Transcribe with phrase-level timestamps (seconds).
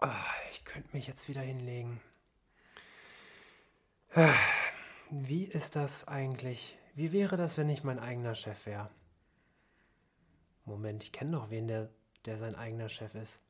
[0.00, 0.08] Oh,
[0.50, 2.00] ich könnte mich jetzt wieder hinlegen.
[4.14, 4.34] Ah,
[5.10, 6.76] wie ist das eigentlich?
[6.94, 8.90] Wie wäre das, wenn ich mein eigener Chef wäre?
[10.64, 11.90] Moment, ich kenne doch wen, der,
[12.26, 13.40] der sein eigener Chef ist.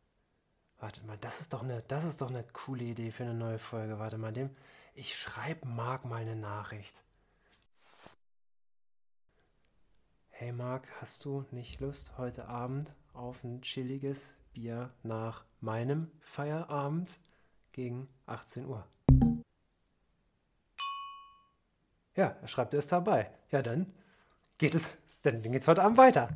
[0.79, 3.59] Warte mal, das ist doch eine, das ist doch eine coole Idee für eine neue
[3.59, 3.99] Folge.
[3.99, 4.55] Warte mal, dem,
[4.95, 7.03] ich schreibe Marc mal eine Nachricht.
[10.29, 17.18] Hey Marc, hast du nicht Lust heute Abend auf ein chilliges Bier nach meinem Feierabend
[17.73, 18.87] gegen 18 Uhr?
[22.15, 23.30] Ja, er schreibt, ist dabei.
[23.51, 23.93] Ja, dann
[24.57, 24.88] geht es,
[25.24, 26.30] dann geht's heute Abend weiter.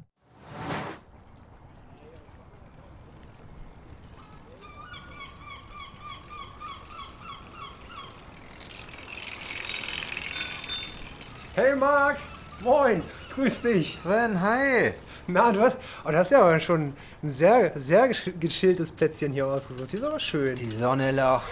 [11.54, 12.18] Hey Marc,
[12.62, 13.02] moin,
[13.34, 13.98] grüß dich.
[13.98, 14.92] Sven, hi.
[15.32, 16.92] Na, du hast, oh, du hast ja aber schon
[17.22, 19.90] ein sehr, sehr gechilltes Plätzchen hier ausgesucht.
[19.90, 20.56] Hier ist aber schön.
[20.56, 21.48] Die Sonne lacht.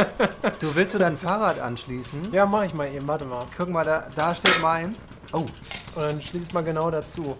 [0.60, 2.32] du willst du dein Fahrrad anschließen?
[2.32, 3.06] Ja, mach ich mal eben.
[3.08, 3.44] Warte mal.
[3.56, 5.08] Guck mal, da, da steht meins.
[5.32, 5.38] Oh.
[5.38, 7.36] Und dann schließ ich mal genau dazu.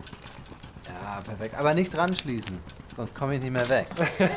[0.87, 1.55] Ja, perfekt.
[1.59, 2.59] Aber nicht dran schließen.
[2.97, 3.87] Sonst komme ich nicht mehr weg.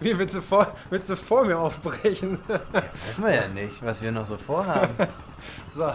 [0.00, 2.40] Wie willst du vor, willst du vor mir aufbrechen?
[2.48, 4.94] Weiß man ja nicht, was wir noch so vorhaben.
[5.74, 5.92] so,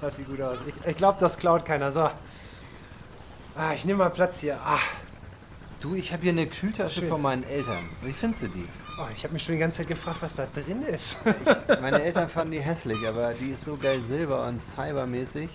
[0.00, 0.58] das sieht gut aus.
[0.66, 1.92] Ich, ich glaube, das klaut keiner.
[1.92, 2.10] So.
[3.60, 4.56] Ah, ich nehme mal Platz hier.
[4.64, 4.78] Ah.
[5.80, 7.08] Du, ich habe hier eine Kühltasche Schön.
[7.08, 7.88] von meinen Eltern.
[8.02, 8.68] Wie findest du die?
[9.00, 11.16] Oh, ich habe mich schon die ganze Zeit gefragt, was da drin ist.
[11.24, 15.50] ich, meine Eltern fanden die hässlich, aber die ist so geil silber und cybermäßig.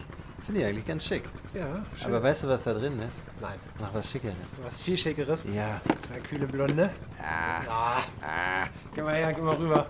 [0.45, 1.23] Finde ich eigentlich ganz schick.
[1.53, 2.07] Ja, schön.
[2.07, 3.23] Aber weißt du, was da drin ist?
[3.39, 3.57] Nein.
[3.79, 4.35] Noch was Schickeres.
[4.61, 5.55] Was viel Schickeres?
[5.55, 5.79] Ja.
[5.97, 6.89] Zwei kühle Blonde.
[7.21, 7.61] Ah.
[7.69, 8.03] ah.
[8.21, 8.67] ah.
[8.93, 9.87] Geh mal her, geh mal rüber.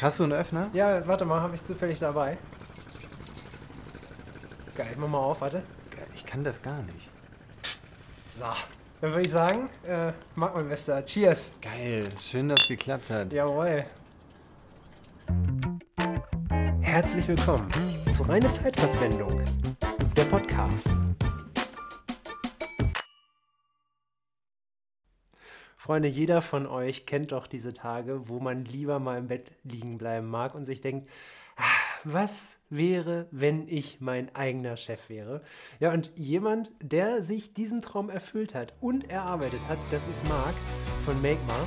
[0.00, 0.70] Hast du einen Öffner?
[0.72, 2.38] Ja, warte mal, habe ich zufällig dabei.
[4.74, 5.62] Geil, ich mach mal auf, warte.
[6.14, 7.11] Ich kann das gar nicht.
[8.34, 8.44] So,
[9.02, 11.04] dann würde ich sagen, äh, mag mein Bester.
[11.04, 11.52] Cheers.
[11.60, 13.30] Geil, schön, dass es geklappt hat.
[13.30, 13.84] Jawohl.
[16.80, 17.68] Herzlich willkommen
[18.10, 19.44] zu Reine Zeitverschwendung,
[20.16, 20.88] der Podcast.
[25.76, 29.98] Freunde, jeder von euch kennt doch diese Tage, wo man lieber mal im Bett liegen
[29.98, 31.06] bleiben mag und sich denkt,
[32.04, 35.42] was wäre, wenn ich mein eigener Chef wäre?
[35.80, 40.54] Ja, und jemand, der sich diesen Traum erfüllt hat und erarbeitet hat, das ist Marc
[41.04, 41.66] von MakeMar.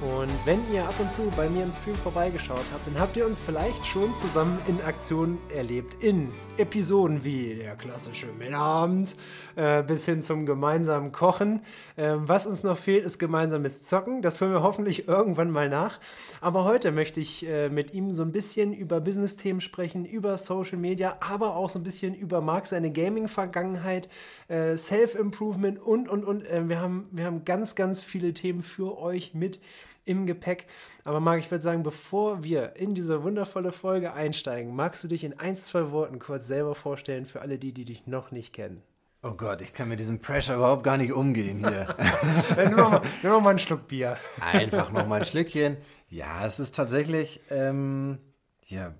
[0.00, 3.26] Und wenn ihr ab und zu bei mir im Stream vorbeigeschaut habt, dann habt ihr
[3.26, 6.04] uns vielleicht schon zusammen in Aktion erlebt.
[6.04, 9.16] In Episoden wie der klassische Männerabend
[9.56, 11.62] äh, bis hin zum gemeinsamen Kochen.
[11.96, 14.22] Äh, was uns noch fehlt, ist gemeinsames Zocken.
[14.22, 15.98] Das holen wir hoffentlich irgendwann mal nach.
[16.40, 20.78] Aber heute möchte ich äh, mit ihm so ein bisschen über Business-Themen sprechen, über Social
[20.78, 24.08] Media, aber auch so ein bisschen über Marc seine Gaming-Vergangenheit,
[24.46, 26.44] äh, Self-Improvement und, und, und.
[26.44, 29.58] Äh, wir, haben, wir haben ganz, ganz viele Themen für euch mit
[30.08, 30.66] im Gepäck.
[31.04, 35.22] Aber Marc, ich würde sagen, bevor wir in diese wundervolle Folge einsteigen, magst du dich
[35.22, 38.82] in ein, zwei Worten kurz selber vorstellen für alle die, die dich noch nicht kennen?
[39.22, 41.94] Oh Gott, ich kann mit diesem Pressure überhaupt gar nicht umgehen hier.
[42.56, 44.16] nimm, noch mal, nimm noch mal einen Schluck Bier.
[44.40, 45.76] Einfach noch mal ein Schlückchen.
[46.08, 48.18] Ja, es ist tatsächlich, ähm,
[48.64, 48.94] ja,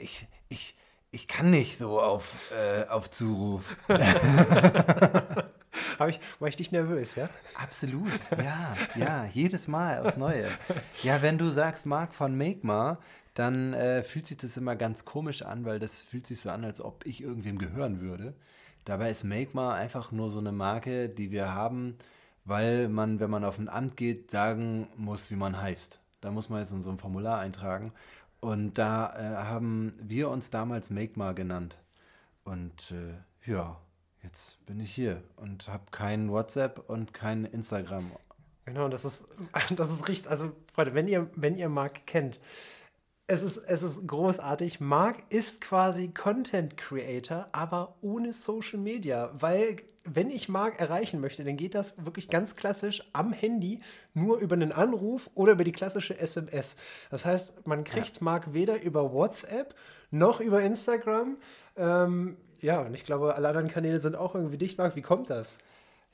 [0.00, 0.76] ich, ich,
[1.10, 3.76] ich kann nicht so auf, äh, auf Zuruf.
[6.08, 7.28] ich, war ich dich nervös, ja?
[7.54, 10.46] Absolut, ja, ja, jedes Mal aufs Neue.
[11.02, 12.98] Ja, wenn du sagst Marc von Makema,
[13.34, 16.64] dann äh, fühlt sich das immer ganz komisch an, weil das fühlt sich so an,
[16.64, 18.34] als ob ich irgendwem gehören würde.
[18.84, 21.96] Dabei ist Makema einfach nur so eine Marke, die wir haben,
[22.44, 26.00] weil man, wenn man auf ein Amt geht, sagen muss, wie man heißt.
[26.20, 27.92] Da muss man jetzt in so ein Formular eintragen.
[28.40, 31.78] Und da äh, haben wir uns damals Makema genannt.
[32.44, 33.78] Und äh, ja,
[34.22, 38.10] jetzt bin ich hier und habe kein WhatsApp und kein Instagram.
[38.64, 39.24] Genau, das ist,
[39.70, 40.30] das ist richtig.
[40.30, 42.40] Also, Freunde, wenn ihr, wenn ihr Marc kennt,
[43.26, 44.80] es ist, es ist großartig.
[44.80, 51.44] Marc ist quasi Content Creator, aber ohne Social Media, weil wenn ich Marc erreichen möchte,
[51.44, 53.80] dann geht das wirklich ganz klassisch am Handy,
[54.14, 56.76] nur über einen Anruf oder über die klassische SMS.
[57.10, 58.24] Das heißt, man kriegt ja.
[58.24, 59.74] Marc weder über WhatsApp
[60.10, 61.36] noch über Instagram.
[61.76, 64.96] Ähm, ja, und ich glaube, alle anderen Kanäle sind auch irgendwie dicht, Marc.
[64.96, 65.58] Wie kommt das?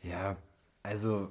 [0.02, 0.36] Ja,
[0.82, 1.30] also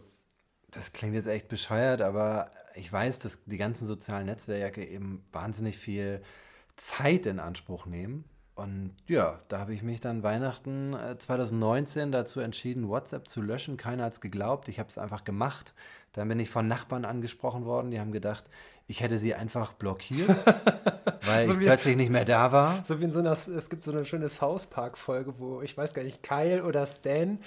[0.72, 5.78] das klingt jetzt echt bescheuert, aber ich weiß, dass die ganzen sozialen Netzwerke eben wahnsinnig
[5.78, 6.22] viel
[6.76, 8.26] Zeit in Anspruch nehmen.
[8.56, 13.76] Und ja, da habe ich mich dann Weihnachten 2019 äh, dazu entschieden, WhatsApp zu löschen.
[13.76, 14.70] Keiner hat es geglaubt.
[14.70, 15.74] Ich habe es einfach gemacht.
[16.14, 17.92] Dann bin ich von Nachbarn angesprochen worden.
[17.92, 18.46] Die haben gedacht,
[18.88, 20.30] ich hätte sie einfach blockiert,
[21.26, 22.86] weil so ich wie, plötzlich nicht mehr da war.
[22.86, 25.94] So wie in so einer, es gibt so eine schöne South Park-Folge, wo ich weiß
[25.94, 27.40] gar nicht, Kyle oder Stan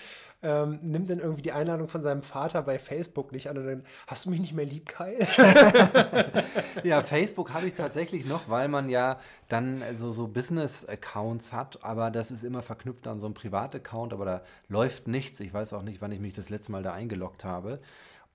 [0.42, 3.84] ähm, nimmt dann irgendwie die Einladung von seinem Vater bei Facebook nicht an und dann,
[4.06, 5.18] hast du mich nicht mehr lieb, Kai?
[6.84, 9.18] ja, Facebook habe ich tatsächlich noch, weil man ja
[9.48, 14.24] dann so, so Business-Accounts hat, aber das ist immer verknüpft an so einem Privat-Account, aber
[14.24, 15.40] da läuft nichts.
[15.40, 17.80] Ich weiß auch nicht, wann ich mich das letzte Mal da eingeloggt habe.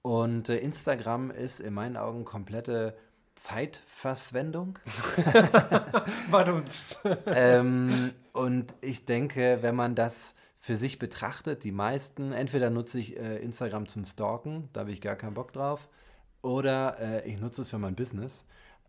[0.01, 2.97] Und äh, Instagram ist in meinen Augen komplette
[3.35, 4.77] Zeitverschwendung.
[6.31, 6.97] uns.
[7.27, 13.17] ähm, und ich denke, wenn man das für sich betrachtet, die meisten, entweder nutze ich
[13.17, 15.89] äh, Instagram zum Stalken, da habe ich gar keinen Bock drauf,
[16.41, 18.45] oder äh, ich nutze es für mein Business.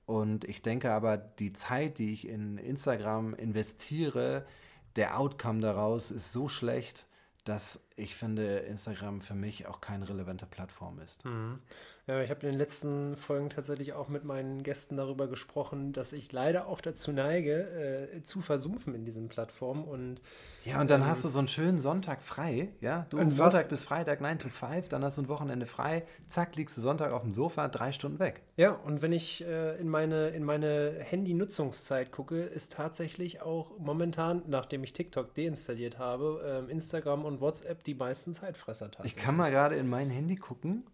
[0.06, 4.47] Und ich denke aber, die Zeit, die ich in Instagram investiere,
[4.94, 7.09] der Outcome daraus ist so schlecht,
[7.43, 11.25] dass ich finde, Instagram für mich auch keine relevante Plattform ist.
[11.25, 11.61] Mhm.
[12.06, 16.12] Ja, ich habe in den letzten Folgen tatsächlich auch mit meinen Gästen darüber gesprochen, dass
[16.12, 19.85] ich leider auch dazu neige, äh, zu versumpfen in diesen Plattformen.
[19.85, 20.20] Und,
[20.64, 23.06] ja, und dann ähm, hast du so einen schönen Sonntag frei, ja?
[23.08, 26.56] Du und Montag bis Freitag 9 to 5, dann hast du ein Wochenende frei, zack,
[26.56, 28.43] liegst du Sonntag auf dem Sofa, drei Stunden weg.
[28.56, 34.43] Ja, und wenn ich äh, in meine, in meine Handy-Nutzungszeit gucke, ist tatsächlich auch momentan,
[34.46, 39.16] nachdem ich TikTok deinstalliert habe, äh, Instagram und WhatsApp die meisten Zeitfresser tatsächlich.
[39.16, 40.84] Ich kann mal gerade in mein Handy gucken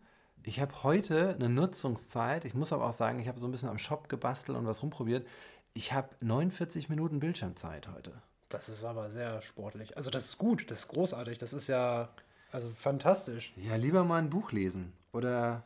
[0.43, 3.69] ich habe heute eine Nutzungszeit, ich muss aber auch sagen, ich habe so ein bisschen
[3.69, 5.27] am Shop gebastelt und was rumprobiert.
[5.75, 8.13] Ich habe 49 Minuten Bildschirmzeit heute.
[8.49, 9.97] Das ist aber sehr sportlich.
[9.97, 12.09] Also das ist gut, das ist großartig, das ist ja
[12.51, 13.53] also fantastisch.
[13.57, 15.65] Ja, lieber mal ein Buch lesen oder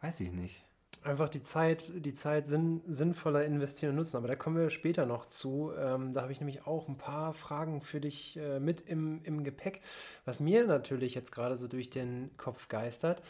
[0.00, 0.64] weiß ich nicht.
[1.02, 4.16] Einfach die Zeit, die Zeit sinn, sinnvoller investieren und nutzen.
[4.16, 5.72] Aber da kommen wir später noch zu.
[5.78, 9.44] Ähm, da habe ich nämlich auch ein paar Fragen für dich äh, mit im, im
[9.44, 9.80] Gepäck.
[10.24, 13.22] Was mir natürlich jetzt gerade so durch den Kopf geistert,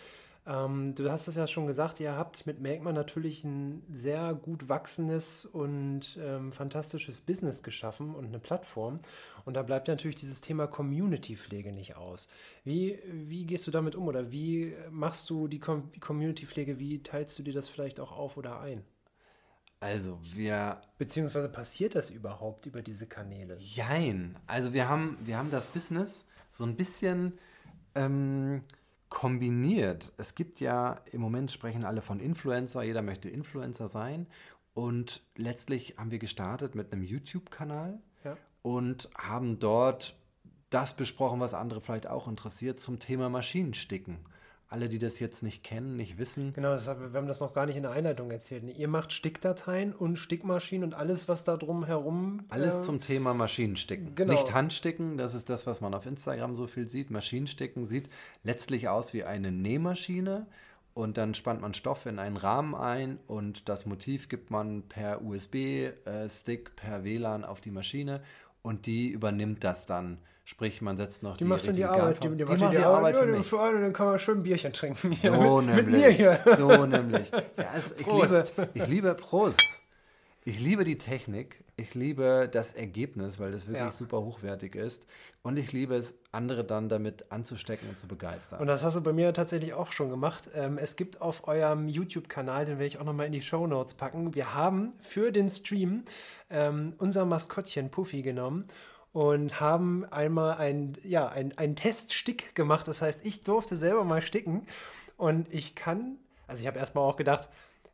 [0.46, 4.68] ähm, du hast es ja schon gesagt, ihr habt mit Merkman natürlich ein sehr gut
[4.68, 9.00] wachsendes und ähm, fantastisches Business geschaffen und eine Plattform.
[9.44, 12.28] Und da bleibt natürlich dieses Thema Community-Pflege nicht aus.
[12.64, 16.78] Wie, wie gehst du damit um oder wie machst du die Com Community-Pflege?
[16.78, 18.84] Wie teilst du dir das vielleicht auch auf oder ein?
[19.80, 20.80] Also wir.
[20.98, 23.56] Beziehungsweise passiert das überhaupt über diese Kanäle?
[23.58, 24.36] Jein.
[24.46, 27.38] Also wir haben, wir haben das Business so ein bisschen.
[27.94, 28.62] Ähm,
[29.08, 30.12] kombiniert.
[30.16, 34.26] Es gibt ja, im Moment sprechen alle von Influencer, jeder möchte Influencer sein.
[34.74, 38.36] Und letztlich haben wir gestartet mit einem YouTube-Kanal ja.
[38.62, 40.16] und haben dort
[40.70, 44.18] das besprochen, was andere vielleicht auch interessiert, zum Thema Maschinensticken
[44.70, 46.52] alle, die das jetzt nicht kennen, nicht wissen.
[46.52, 48.64] Genau, das, wir haben das noch gar nicht in der Einleitung erzählt.
[48.64, 52.44] Ihr macht Stickdateien und Stickmaschinen und alles, was da drum herum.
[52.50, 54.14] Alles äh, zum Thema Maschinensticken.
[54.14, 54.34] Genau.
[54.34, 57.10] Nicht Handsticken, das ist das, was man auf Instagram so viel sieht.
[57.10, 58.10] Maschinensticken sieht
[58.44, 60.46] letztlich aus wie eine Nähmaschine.
[60.92, 65.22] Und dann spannt man Stoff in einen Rahmen ein und das Motiv gibt man per
[65.22, 68.20] USB-Stick, äh, per WLAN auf die Maschine
[68.62, 70.18] und die übernimmt das dann
[70.48, 72.76] Sprich, man setzt noch die, die macht dann die Arbeit, die, die, die, macht die,
[72.78, 73.46] die Arbeit, für mich.
[73.46, 75.12] Für einen, dann kann man schön ein Bierchen trinken.
[75.12, 76.24] So nämlich.
[76.56, 77.30] So nämlich.
[77.30, 79.60] Ja, es, ich, liebe, ich liebe Prost.
[80.46, 81.62] Ich liebe die Technik.
[81.76, 83.92] Ich liebe das Ergebnis, weil das wirklich ja.
[83.92, 85.06] super hochwertig ist.
[85.42, 88.58] Und ich liebe es, andere dann damit anzustecken und zu begeistern.
[88.58, 90.48] Und das hast du bei mir tatsächlich auch schon gemacht.
[90.54, 93.92] Ähm, es gibt auf eurem YouTube-Kanal, den werde ich auch nochmal in die Show Notes
[93.92, 94.34] packen.
[94.34, 96.04] Wir haben für den Stream
[96.48, 98.66] ähm, unser Maskottchen Puffy genommen
[99.12, 102.88] und haben einmal ein, ja, ein, ein Teststick gemacht.
[102.88, 104.66] Das heißt, ich durfte selber mal sticken
[105.16, 107.48] und ich kann, also ich habe erstmal auch gedacht,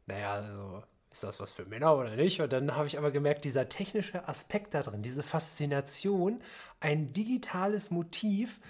[0.06, 2.40] naja, also ist das was für Männer oder nicht?
[2.40, 6.42] Und dann habe ich aber gemerkt, dieser technische Aspekt da drin, diese Faszination,
[6.80, 8.60] ein digitales Motiv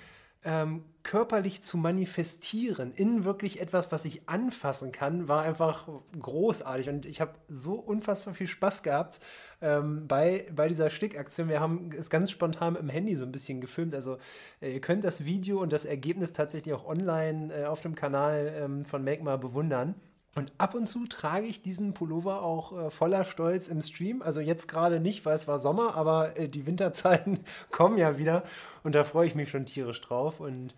[0.44, 6.88] ähm, körperlich zu manifestieren in wirklich etwas, was ich anfassen kann, war einfach großartig.
[6.88, 9.20] Und ich habe so unfassbar viel Spaß gehabt
[9.60, 11.48] ähm, bei, bei dieser Stickaktion.
[11.48, 13.94] Wir haben es ganz spontan im Handy so ein bisschen gefilmt.
[13.94, 14.18] Also
[14.60, 18.52] äh, ihr könnt das Video und das Ergebnis tatsächlich auch online äh, auf dem Kanal
[18.56, 19.94] ähm, von Make bewundern.
[20.35, 24.21] Und ab und zu trage ich diesen Pullover auch äh, voller Stolz im Stream.
[24.21, 28.43] Also jetzt gerade nicht, weil es war Sommer, aber äh, die Winterzeiten kommen ja wieder
[28.83, 30.41] und da freue ich mich schon tierisch drauf.
[30.41, 30.75] Und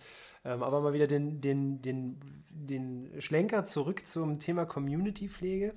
[0.47, 2.19] ähm, aber mal wieder den, den, den,
[2.51, 5.75] den Schlenker zurück zum Thema Community-Pflege.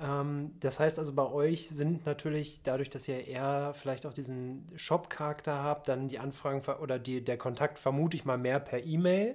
[0.00, 4.66] Ähm, das heißt also, bei euch sind natürlich dadurch, dass ihr eher vielleicht auch diesen
[4.76, 9.34] Shop-Charakter habt, dann die Anfragen oder die, der Kontakt vermute ich mal mehr per E-Mail.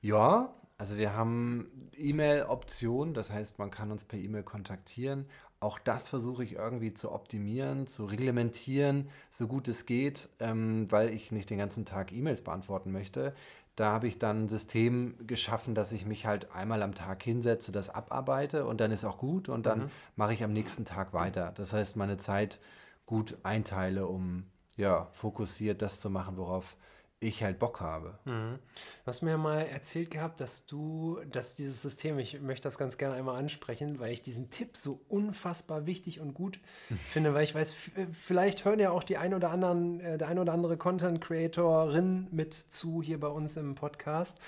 [0.00, 5.26] Ja, also wir haben E-Mail-Optionen, das heißt, man kann uns per E-Mail kontaktieren.
[5.58, 11.08] Auch das versuche ich irgendwie zu optimieren, zu reglementieren, so gut es geht, ähm, weil
[11.08, 13.34] ich nicht den ganzen Tag E-Mails beantworten möchte.
[13.74, 17.72] Da habe ich dann ein System geschaffen, dass ich mich halt einmal am Tag hinsetze,
[17.72, 19.90] das abarbeite und dann ist auch gut und dann mhm.
[20.14, 21.52] mache ich am nächsten Tag weiter.
[21.54, 22.60] Das heißt, meine Zeit
[23.06, 24.44] gut einteile, um
[24.76, 26.76] ja fokussiert das zu machen, worauf
[27.20, 28.18] ich halt Bock habe.
[28.24, 28.58] Mhm.
[29.04, 32.76] Du hast mir ja mal erzählt gehabt, dass du, dass dieses System, ich möchte das
[32.76, 36.60] ganz gerne einmal ansprechen, weil ich diesen Tipp so unfassbar wichtig und gut
[37.08, 37.74] finde, weil ich weiß,
[38.12, 42.28] vielleicht hören ja auch die ein oder anderen, äh, der ein oder andere Content Creatorin
[42.30, 44.38] mit zu hier bei uns im Podcast.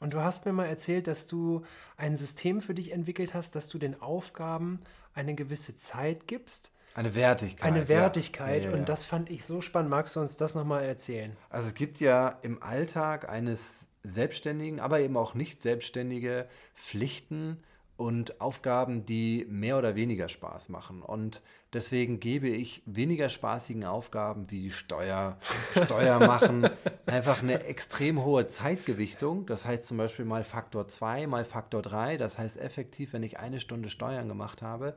[0.00, 1.64] Und du hast mir mal erzählt, dass du
[1.96, 4.80] ein System für dich entwickelt hast, dass du den Aufgaben
[5.14, 7.70] eine gewisse Zeit gibst eine Wertigkeit.
[7.70, 8.64] Eine Wertigkeit.
[8.64, 8.72] Ja.
[8.72, 9.90] Und das fand ich so spannend.
[9.90, 11.36] Magst du uns das nochmal erzählen?
[11.50, 17.62] Also es gibt ja im Alltag eines Selbstständigen, aber eben auch nicht Selbstständige Pflichten
[17.98, 21.02] und Aufgaben, die mehr oder weniger Spaß machen.
[21.02, 21.42] Und
[21.74, 25.36] deswegen gebe ich weniger spaßigen Aufgaben wie Steuer,
[25.84, 26.70] Steuer machen,
[27.04, 29.44] einfach eine extrem hohe Zeitgewichtung.
[29.44, 32.16] Das heißt zum Beispiel mal Faktor 2, mal Faktor 3.
[32.16, 34.94] Das heißt effektiv, wenn ich eine Stunde Steuern gemacht habe,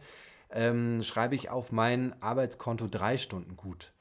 [0.52, 3.92] ähm, schreibe ich auf mein Arbeitskonto drei Stunden gut.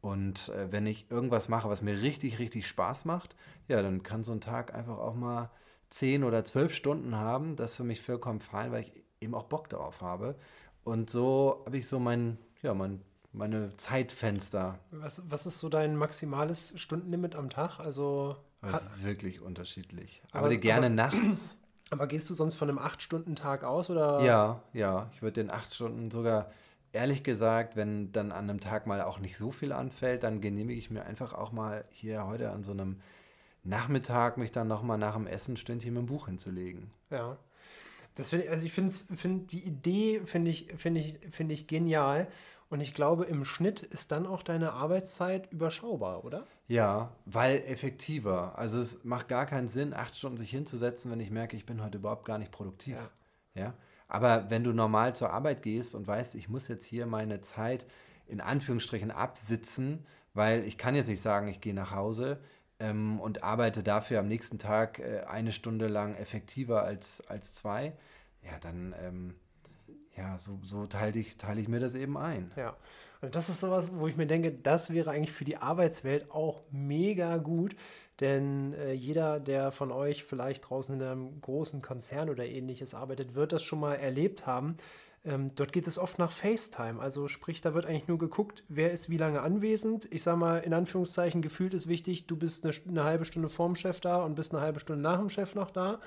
[0.00, 3.36] Und äh, wenn ich irgendwas mache, was mir richtig, richtig Spaß macht,
[3.68, 5.50] ja, dann kann so ein Tag einfach auch mal
[5.90, 7.54] zehn oder zwölf Stunden haben.
[7.54, 10.34] Das ist für mich vollkommen fein, weil ich eben auch Bock darauf habe.
[10.82, 13.00] Und so habe ich so mein, ja, mein,
[13.32, 14.80] meine Zeitfenster.
[14.90, 17.78] Was, was ist so dein maximales Stundenlimit am Tag?
[17.78, 20.22] Also das ist wirklich unterschiedlich.
[20.32, 21.56] Aber, aber gerne aber, nachts.
[21.92, 24.22] Aber gehst du sonst von einem 8-Stunden-Tag aus oder?
[24.22, 25.10] Ja, ja.
[25.12, 26.50] Ich würde den 8 Stunden sogar,
[26.92, 30.78] ehrlich gesagt, wenn dann an einem Tag mal auch nicht so viel anfällt, dann genehmige
[30.78, 33.02] ich mir einfach auch mal hier heute an so einem
[33.62, 36.90] Nachmittag mich dann nochmal nach dem Essen Stündchen mit dem Buch hinzulegen.
[37.10, 37.36] Ja.
[38.14, 42.28] Das find, also ich finde find die Idee finde ich, find ich, find ich genial.
[42.68, 46.46] Und ich glaube, im Schnitt ist dann auch deine Arbeitszeit überschaubar, oder?
[46.68, 48.58] Ja, weil effektiver.
[48.58, 51.82] Also es macht gar keinen Sinn, acht Stunden sich hinzusetzen, wenn ich merke, ich bin
[51.82, 52.96] heute überhaupt gar nicht produktiv.
[53.54, 53.62] Ja.
[53.62, 53.74] ja?
[54.08, 57.86] Aber wenn du normal zur Arbeit gehst und weißt, ich muss jetzt hier meine Zeit
[58.26, 62.40] in Anführungsstrichen absitzen, weil ich kann jetzt nicht sagen, ich gehe nach Hause
[62.82, 67.92] ähm, und arbeite dafür am nächsten Tag äh, eine Stunde lang effektiver als, als zwei,
[68.42, 69.34] ja, dann ähm,
[70.16, 72.50] ja, so, so teile ich, teile ich mir das eben ein.
[72.56, 72.76] Ja.
[73.20, 76.62] Und das ist sowas, wo ich mir denke, das wäre eigentlich für die Arbeitswelt auch
[76.70, 77.76] mega gut.
[78.20, 83.34] Denn äh, jeder, der von euch vielleicht draußen in einem großen Konzern oder ähnliches arbeitet,
[83.34, 84.76] wird das schon mal erlebt haben.
[85.24, 87.00] Ähm, dort geht es oft nach FaceTime.
[87.00, 90.08] Also sprich, da wird eigentlich nur geguckt, wer ist wie lange anwesend.
[90.10, 93.76] Ich sage mal, in Anführungszeichen, gefühlt ist wichtig, du bist eine, eine halbe Stunde vorm
[93.76, 96.00] Chef da und bist eine halbe Stunde nach dem Chef noch da.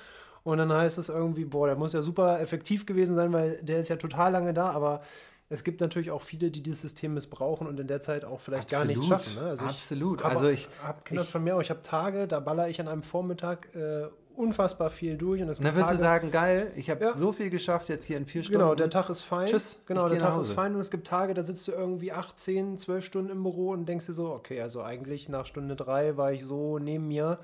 [0.44, 3.80] Und dann heißt es irgendwie, boah, der muss ja super effektiv gewesen sein, weil der
[3.80, 5.02] ist ja total lange da, aber
[5.48, 8.74] es gibt natürlich auch viele, die dieses System missbrauchen und in der Zeit auch vielleicht
[8.74, 8.82] Absolut.
[8.82, 9.42] gar nichts schaffen.
[9.42, 9.48] Ne?
[9.48, 10.20] Also Absolut.
[10.20, 13.02] Ich also ich habe ich, von mir, ich habe Tage, da baller ich an einem
[13.02, 14.06] Vormittag äh,
[14.36, 15.42] unfassbar viel durch.
[15.42, 17.12] Und es dann würdest du sagen, geil, ich habe ja.
[17.12, 18.60] so viel geschafft jetzt hier in vier Stunden.
[18.60, 19.46] Genau, der Tag ist fein.
[19.46, 19.78] Tschüss.
[19.86, 22.78] Genau, der Tag ist fein und es gibt Tage, da sitzt du irgendwie acht, zehn,
[22.78, 26.32] zwölf Stunden im Büro und denkst dir so, okay, also eigentlich nach Stunde drei war
[26.32, 27.38] ich so neben mir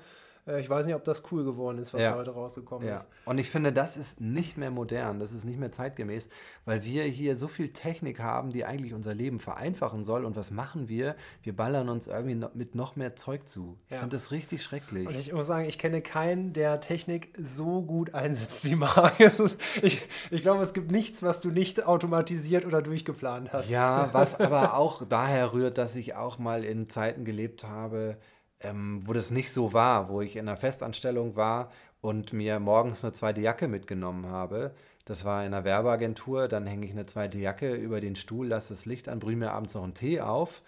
[0.45, 2.11] ich weiß nicht, ob das cool geworden ist, was ja.
[2.11, 2.97] da heute rausgekommen ja.
[2.97, 3.07] ist.
[3.23, 6.27] Und ich finde, das ist nicht mehr modern, das ist nicht mehr zeitgemäß,
[6.65, 10.25] weil wir hier so viel Technik haben, die eigentlich unser Leben vereinfachen soll.
[10.25, 11.15] Und was machen wir?
[11.43, 13.77] Wir ballern uns irgendwie mit noch mehr Zeug zu.
[13.89, 15.07] Ich finde das richtig schrecklich.
[15.07, 19.19] Und ich muss sagen, ich kenne keinen, der Technik so gut einsetzt wie Marc.
[19.81, 23.69] ich, ich glaube, es gibt nichts, was du nicht automatisiert oder durchgeplant hast.
[23.69, 28.17] Ja, was aber auch daher rührt, dass ich auch mal in Zeiten gelebt habe,
[28.63, 33.03] ähm, wo das nicht so war, wo ich in einer Festanstellung war und mir morgens
[33.03, 34.73] eine zweite Jacke mitgenommen habe.
[35.05, 38.73] Das war in einer Werbeagentur, dann hänge ich eine zweite Jacke über den Stuhl, lasse
[38.73, 40.61] das Licht an, brühe mir abends noch einen Tee auf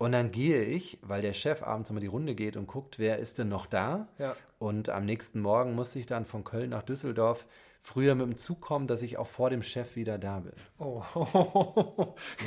[0.00, 3.18] und dann gehe ich, weil der Chef abends immer die Runde geht und guckt, wer
[3.18, 4.08] ist denn noch da.
[4.18, 4.34] Ja.
[4.58, 7.46] Und am nächsten Morgen musste ich dann von Köln nach Düsseldorf
[7.80, 10.52] früher mit dem Zug kommen, dass ich auch vor dem Chef wieder da bin.
[10.78, 11.02] Oh.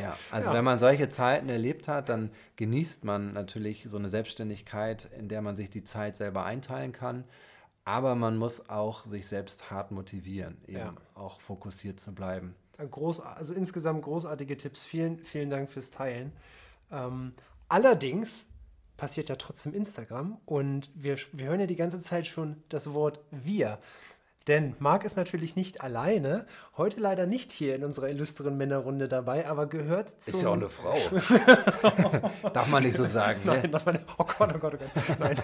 [0.01, 0.53] ja, also ja.
[0.53, 5.41] wenn man solche Zeiten erlebt hat, dann genießt man natürlich so eine Selbstständigkeit, in der
[5.41, 7.23] man sich die Zeit selber einteilen kann.
[7.85, 10.93] Aber man muss auch sich selbst hart motivieren, eben ja.
[11.15, 12.55] auch fokussiert zu bleiben.
[12.77, 14.85] Groß, also insgesamt großartige Tipps.
[14.85, 16.31] Vielen, vielen Dank fürs Teilen.
[16.91, 17.33] Ähm,
[17.67, 18.45] allerdings
[18.95, 23.19] passiert ja trotzdem Instagram und wir, wir hören ja die ganze Zeit schon das Wort
[23.31, 23.79] wir.
[24.47, 26.45] Denn Marc ist natürlich nicht alleine,
[26.75, 30.31] heute leider nicht hier in unserer illustren Männerrunde dabei, aber gehört zu.
[30.31, 30.97] Ist ja auch eine Frau.
[32.53, 33.39] darf man nicht so sagen.
[33.45, 33.69] Nein, ne?
[33.69, 34.05] darf man nicht.
[34.17, 35.19] Oh Gott, oh Gott, oh Gott.
[35.19, 35.37] Nein.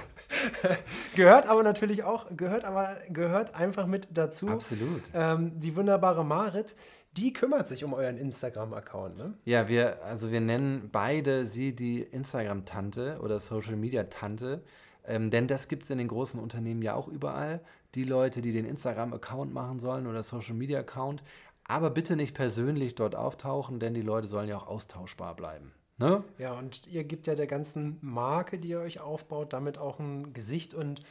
[1.16, 4.50] gehört aber natürlich auch, gehört aber, gehört einfach mit dazu.
[4.50, 5.04] Absolut.
[5.14, 6.76] Ähm, die wunderbare Marit,
[7.16, 9.34] die kümmert sich um euren Instagram-Account, ne?
[9.46, 14.62] Ja, wir, also wir nennen beide sie die Instagram-Tante oder Social-Media-Tante.
[15.08, 17.62] Ähm, denn das gibt es in den großen Unternehmen ja auch überall.
[17.96, 21.24] Die Leute, die den Instagram-Account machen sollen oder Social-Media-Account.
[21.64, 25.72] Aber bitte nicht persönlich dort auftauchen, denn die Leute sollen ja auch austauschbar bleiben.
[25.98, 26.24] Ne?
[26.38, 30.34] Ja, und ihr gebt ja der ganzen Marke, die ihr euch aufbaut, damit auch ein
[30.34, 31.02] Gesicht und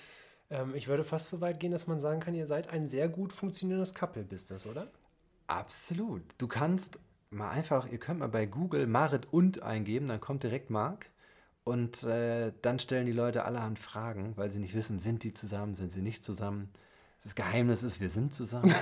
[0.51, 3.09] ähm, ich würde fast so weit gehen, dass man sagen kann, ihr seid ein sehr
[3.09, 4.89] gut funktionierendes Couple-Business, oder?
[5.47, 6.23] Absolut.
[6.39, 6.99] Du kannst
[7.31, 11.11] mal einfach, ihr könnt mal bei Google Marit und eingeben, dann kommt direkt Mark.
[11.69, 15.75] Und äh, dann stellen die Leute allerhand Fragen, weil sie nicht wissen, sind die zusammen,
[15.75, 16.71] sind sie nicht zusammen.
[17.23, 18.71] Das Geheimnis ist, wir sind zusammen.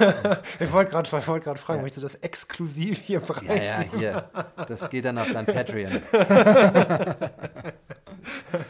[0.60, 1.82] ich wollte gerade wollt fragen, ja.
[1.82, 4.00] möchtest du das exklusiv hier preisgeben?
[4.00, 4.64] Ja, ja, hier.
[4.68, 6.00] Das geht dann auf dein Patreon.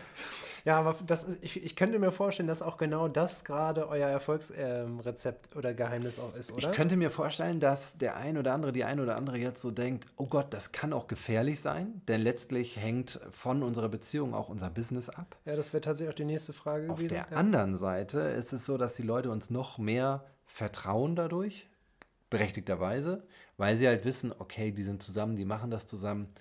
[0.66, 4.08] Ja, aber das ist, ich, ich könnte mir vorstellen, dass auch genau das gerade euer
[4.08, 6.58] Erfolgsrezept ähm, oder Geheimnis auch ist, oder?
[6.58, 9.70] Ich könnte mir vorstellen, dass der ein oder andere, die ein oder andere jetzt so
[9.70, 14.49] denkt, oh Gott, das kann auch gefährlich sein, denn letztlich hängt von unserer Beziehung auch
[14.49, 15.37] unser Business ab.
[15.44, 17.16] Ja, das wäre tatsächlich auch die nächste Frage Auf gewesen.
[17.16, 17.40] Auf der ja.
[17.40, 21.68] anderen Seite ist es so, dass die Leute uns noch mehr vertrauen dadurch,
[22.28, 23.23] berechtigterweise,
[23.56, 26.35] weil sie halt wissen, okay, die sind zusammen, die machen das zusammen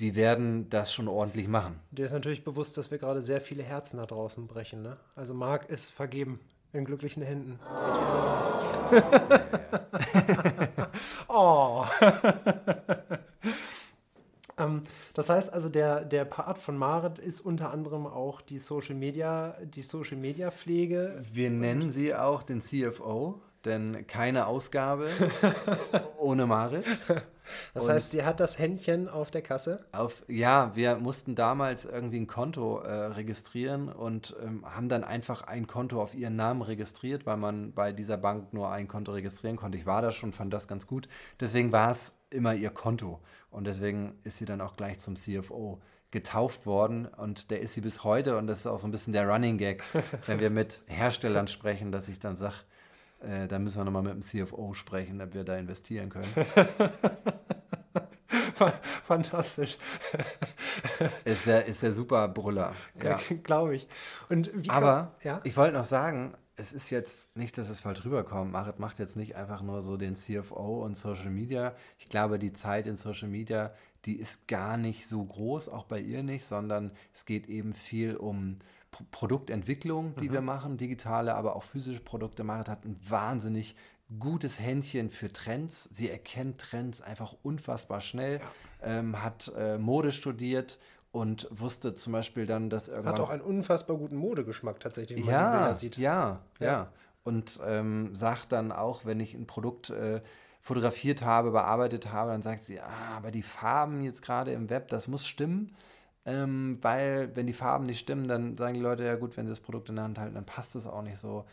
[0.00, 1.78] die werden das schon ordentlich machen.
[1.90, 4.82] Dir ist natürlich bewusst, dass wir gerade sehr viele Herzen da draußen brechen.
[4.82, 4.96] Ne?
[5.14, 6.40] Also Marc ist vergeben
[6.72, 7.58] in glücklichen Händen.
[11.28, 11.84] oh.
[14.58, 14.82] ähm,
[15.14, 19.56] das heißt also, der, der Part von Marit ist unter anderem auch die Social Media,
[19.62, 21.22] die Social Media Pflege.
[21.30, 25.10] Wir nennen sie auch den CFO, denn keine Ausgabe
[26.18, 26.84] ohne Marit.
[27.74, 29.84] Das und heißt, sie hat das Händchen auf der Kasse?
[29.92, 35.42] Auf, ja, wir mussten damals irgendwie ein Konto äh, registrieren und ähm, haben dann einfach
[35.42, 39.56] ein Konto auf ihren Namen registriert, weil man bei dieser Bank nur ein Konto registrieren
[39.56, 39.78] konnte.
[39.78, 41.08] Ich war da schon, fand das ganz gut.
[41.38, 43.20] Deswegen war es immer ihr Konto.
[43.50, 47.80] Und deswegen ist sie dann auch gleich zum CFO getauft worden und der ist sie
[47.80, 49.82] bis heute und das ist auch so ein bisschen der Running Gag,
[50.26, 52.56] wenn wir mit Herstellern sprechen, dass ich dann sage,
[53.20, 56.26] äh, da müssen wir nochmal mit dem CFO sprechen, ob wir da investieren können.
[59.04, 59.78] Fantastisch.
[61.24, 62.72] ist, der, ist der super Brüller.
[63.02, 63.18] Ja.
[63.42, 63.88] Glaube ich.
[64.28, 65.40] Und Aber ja?
[65.44, 68.52] ich wollte noch sagen, es ist jetzt nicht, dass es falsch rüberkommt.
[68.52, 71.74] Marit macht jetzt nicht einfach nur so den CFO und Social Media.
[71.98, 73.72] Ich glaube, die Zeit in Social Media,
[74.04, 78.16] die ist gar nicht so groß, auch bei ihr nicht, sondern es geht eben viel
[78.16, 78.58] um
[79.10, 80.32] Produktentwicklung, die mhm.
[80.32, 82.44] wir machen, digitale, aber auch physische Produkte.
[82.44, 83.76] Marit hat ein wahnsinnig
[84.18, 85.88] gutes Händchen für Trends.
[85.92, 88.98] Sie erkennt Trends einfach unfassbar schnell, ja.
[88.98, 90.78] ähm, hat äh, Mode studiert
[91.12, 93.12] und wusste zum Beispiel dann, dass irgendwann...
[93.12, 95.96] Hat auch einen unfassbar guten Modegeschmack tatsächlich, wenn ja, man die Bilder sieht.
[95.96, 96.92] Ja, ja, ja.
[97.22, 100.20] Und ähm, sagt dann auch, wenn ich ein Produkt äh,
[100.60, 104.88] fotografiert habe, bearbeitet habe, dann sagt sie, ah, aber die Farben jetzt gerade im Web,
[104.88, 105.74] das muss stimmen.
[106.30, 109.52] Ähm, weil, wenn die Farben nicht stimmen, dann sagen die Leute, ja gut, wenn sie
[109.52, 111.44] das Produkt in der Hand halten, dann passt es auch nicht so.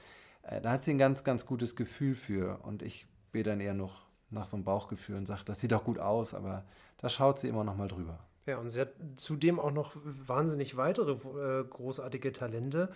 [0.43, 2.59] Äh, da hat sie ein ganz, ganz gutes Gefühl für.
[2.63, 5.83] Und ich bin dann eher noch nach so einem Bauchgefühl und sage, das sieht doch
[5.83, 6.63] gut aus, aber
[6.97, 8.19] da schaut sie immer noch mal drüber.
[8.45, 12.91] Ja, und sie hat zudem auch noch wahnsinnig weitere äh, großartige Talente.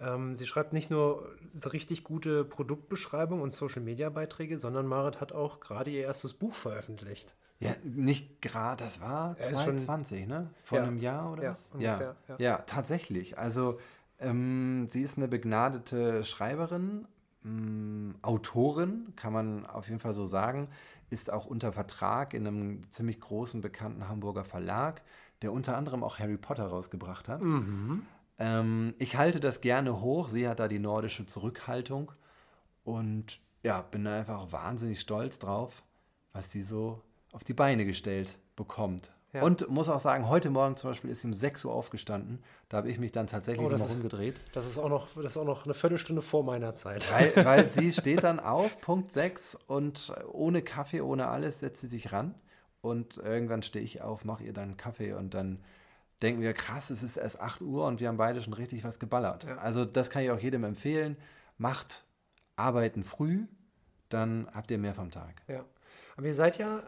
[0.00, 5.60] Ähm, sie schreibt nicht nur so richtig gute Produktbeschreibungen und Social-Media-Beiträge, sondern Marit hat auch
[5.60, 7.34] gerade ihr erstes Buch veröffentlicht.
[7.62, 10.50] Ja, nicht gerade, das war 2020, ne?
[10.64, 10.84] Vor ja.
[10.84, 11.70] einem Jahr oder ja, was?
[11.72, 12.56] Ungefähr, ja, ja.
[12.58, 13.38] tatsächlich.
[13.38, 13.78] Also
[14.18, 17.06] ähm, sie ist eine begnadete Schreiberin,
[17.44, 20.68] ähm, Autorin, kann man auf jeden Fall so sagen,
[21.10, 25.02] ist auch unter Vertrag in einem ziemlich großen, bekannten Hamburger Verlag,
[25.42, 27.42] der unter anderem auch Harry Potter rausgebracht hat.
[27.42, 28.02] Mhm.
[28.38, 30.28] Ähm, ich halte das gerne hoch.
[30.28, 32.12] Sie hat da die nordische Zurückhaltung
[32.84, 35.84] und ja, bin da einfach wahnsinnig stolz drauf,
[36.32, 39.10] was sie so auf die Beine gestellt bekommt.
[39.32, 39.42] Ja.
[39.42, 42.44] Und muss auch sagen, heute Morgen zum Beispiel ist sie um 6 Uhr aufgestanden.
[42.68, 44.42] Da habe ich mich dann tatsächlich oh, mal rumgedreht.
[44.52, 47.10] Das ist, auch noch, das ist auch noch eine Viertelstunde vor meiner Zeit.
[47.10, 51.86] Weil, weil sie steht dann auf, Punkt 6, und ohne Kaffee, ohne alles setzt sie
[51.86, 52.34] sich ran.
[52.82, 55.62] Und irgendwann stehe ich auf, mache ihr dann einen Kaffee und dann
[56.20, 58.98] denken wir, krass, es ist erst 8 Uhr und wir haben beide schon richtig was
[58.98, 59.44] geballert.
[59.44, 59.56] Ja.
[59.58, 61.16] Also das kann ich auch jedem empfehlen.
[61.56, 62.04] Macht
[62.56, 63.46] Arbeiten früh,
[64.10, 65.42] dann habt ihr mehr vom Tag.
[65.48, 65.64] Ja.
[66.16, 66.82] Aber ihr seid ja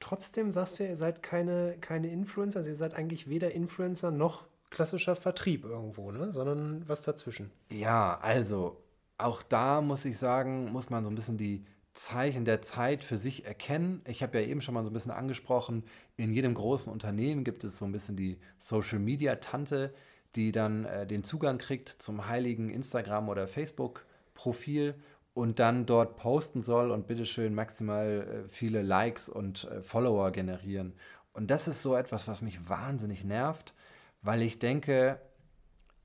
[0.00, 4.46] trotzdem sagst du ihr seid keine, keine Influencer, also ihr seid eigentlich weder Influencer noch
[4.70, 6.32] klassischer Vertrieb irgendwo, ne?
[6.32, 7.50] sondern was dazwischen.
[7.70, 8.82] Ja, also
[9.18, 13.16] auch da muss ich sagen, muss man so ein bisschen die Zeichen der Zeit für
[13.16, 14.02] sich erkennen.
[14.06, 15.84] Ich habe ja eben schon mal so ein bisschen angesprochen,
[16.16, 19.94] in jedem großen Unternehmen gibt es so ein bisschen die Social-Media-Tante,
[20.34, 24.94] die dann äh, den Zugang kriegt zum heiligen Instagram- oder Facebook-Profil
[25.36, 30.94] und dann dort posten soll und bitteschön maximal äh, viele Likes und äh, Follower generieren.
[31.34, 33.74] Und das ist so etwas, was mich wahnsinnig nervt,
[34.22, 35.20] weil ich denke,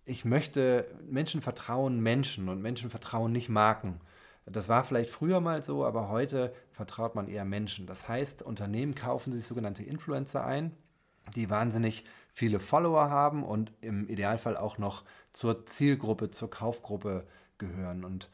[0.03, 4.01] ich möchte, Menschen vertrauen Menschen und Menschen vertrauen nicht Marken.
[4.45, 7.87] Das war vielleicht früher mal so, aber heute vertraut man eher Menschen.
[7.87, 10.75] Das heißt, Unternehmen kaufen sich sogenannte Influencer ein,
[11.37, 17.25] die wahnsinnig viele Follower haben und im Idealfall auch noch zur Zielgruppe, zur Kaufgruppe
[17.57, 18.03] gehören.
[18.03, 18.29] Und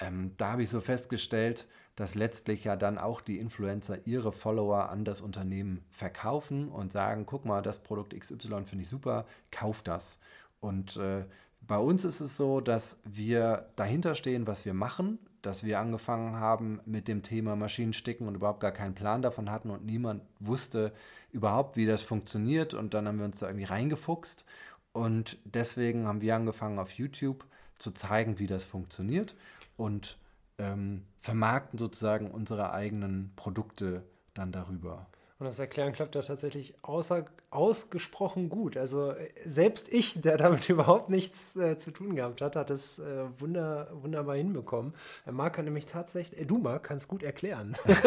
[0.00, 4.88] ähm, da habe ich so festgestellt, dass letztlich ja dann auch die Influencer ihre Follower
[4.88, 9.82] an das Unternehmen verkaufen und sagen, guck mal, das Produkt XY finde ich super, kauf
[9.82, 10.18] das.
[10.60, 11.24] Und äh,
[11.60, 16.36] bei uns ist es so, dass wir dahinter stehen, was wir machen, dass wir angefangen
[16.36, 20.92] haben mit dem Thema Maschinensticken und überhaupt gar keinen Plan davon hatten und niemand wusste
[21.32, 22.74] überhaupt, wie das funktioniert.
[22.74, 24.44] Und dann haben wir uns da irgendwie reingefuchst.
[24.92, 27.44] Und deswegen haben wir angefangen auf YouTube
[27.78, 29.34] zu zeigen, wie das funktioniert
[29.78, 30.18] und
[30.58, 34.02] ähm, vermarkten sozusagen unsere eigenen Produkte
[34.34, 35.06] dann darüber.
[35.38, 38.76] Und das Erklären klappt da tatsächlich außer, ausgesprochen gut.
[38.76, 39.14] Also
[39.44, 43.88] selbst ich, der damit überhaupt nichts äh, zu tun gehabt hat, hat es äh, wunder,
[43.92, 44.94] wunderbar hinbekommen.
[45.26, 47.76] Äh, Marc kann nämlich tatsächlich, äh, du Marc, kannst gut erklären.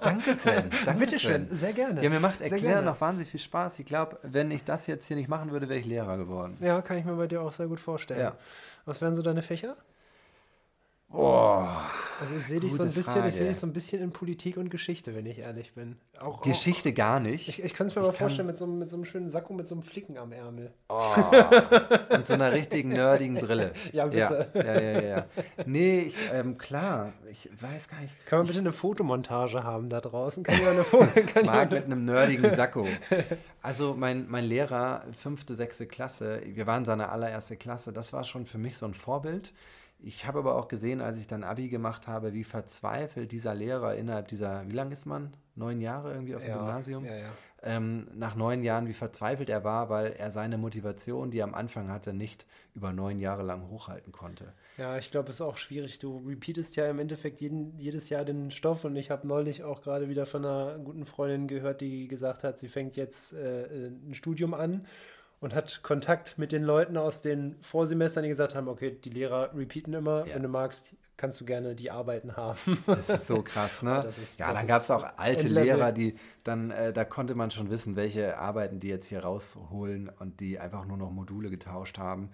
[0.00, 0.70] danke Sven.
[0.84, 2.02] Danke Bitte schön, sehr gerne.
[2.02, 3.78] Ja, mir macht Erklären noch wahnsinnig viel Spaß.
[3.78, 6.58] Ich glaube, wenn ich das jetzt hier nicht machen würde, wäre ich Lehrer geworden.
[6.60, 8.20] Ja, kann ich mir bei dir auch sehr gut vorstellen.
[8.20, 8.36] Ja.
[8.84, 9.76] Was wären so deine Fächer?
[11.10, 11.66] Oh,
[12.20, 14.56] also ich sehe dich so ein bisschen, ich sehe dich so ein bisschen in Politik
[14.56, 15.96] und Geschichte, wenn ich ehrlich bin.
[16.18, 17.48] Auch, Geschichte auch, gar nicht.
[17.48, 19.52] Ich, ich kann es mir ich mal vorstellen mit so, mit so einem schönen Sakko
[19.54, 20.72] mit so einem Flicken am Ärmel.
[20.88, 21.14] Oh,
[22.10, 23.72] und so einer richtigen nerdigen Brille.
[23.92, 24.50] Ja, bitte.
[24.52, 25.26] Ja, ja, ja, ja.
[25.64, 28.14] Nee, ich, ähm, klar, ich weiß gar nicht.
[28.26, 30.42] Kann man bitte eine Fotomontage haben da draußen?
[30.42, 32.86] Kann ich eine Foto, kann Marc mit einem nerdigen Sakko.
[33.60, 38.46] Also mein, mein Lehrer, fünfte, sechste Klasse, wir waren seine allererste Klasse, das war schon
[38.46, 39.52] für mich so ein Vorbild.
[40.00, 43.96] Ich habe aber auch gesehen, als ich dann Abi gemacht habe, wie verzweifelt dieser Lehrer
[43.96, 45.32] innerhalb dieser, wie lange ist man?
[45.56, 47.04] Neun Jahre irgendwie auf dem ja, Gymnasium?
[47.04, 47.30] Ja, ja.
[47.60, 51.54] Ähm, nach neun Jahren, wie verzweifelt er war, weil er seine Motivation, die er am
[51.54, 54.52] Anfang hatte, nicht über neun Jahre lang hochhalten konnte.
[54.76, 55.98] Ja, ich glaube, es ist auch schwierig.
[55.98, 59.82] Du repeatest ja im Endeffekt jeden, jedes Jahr den Stoff und ich habe neulich auch
[59.82, 64.14] gerade wieder von einer guten Freundin gehört, die gesagt hat, sie fängt jetzt äh, ein
[64.14, 64.86] Studium an
[65.40, 69.54] und hat Kontakt mit den Leuten aus den Vorsemestern, die gesagt haben, okay, die Lehrer
[69.54, 70.34] repeaten immer, ja.
[70.34, 72.58] wenn du magst, kannst du gerne die Arbeiten haben.
[72.86, 74.04] Das ist so krass, ne?
[74.08, 77.70] Ist, ja, dann gab es auch alte Lehrer, die dann, äh, da konnte man schon
[77.70, 82.30] wissen, welche Arbeiten die jetzt hier rausholen und die einfach nur noch Module getauscht haben.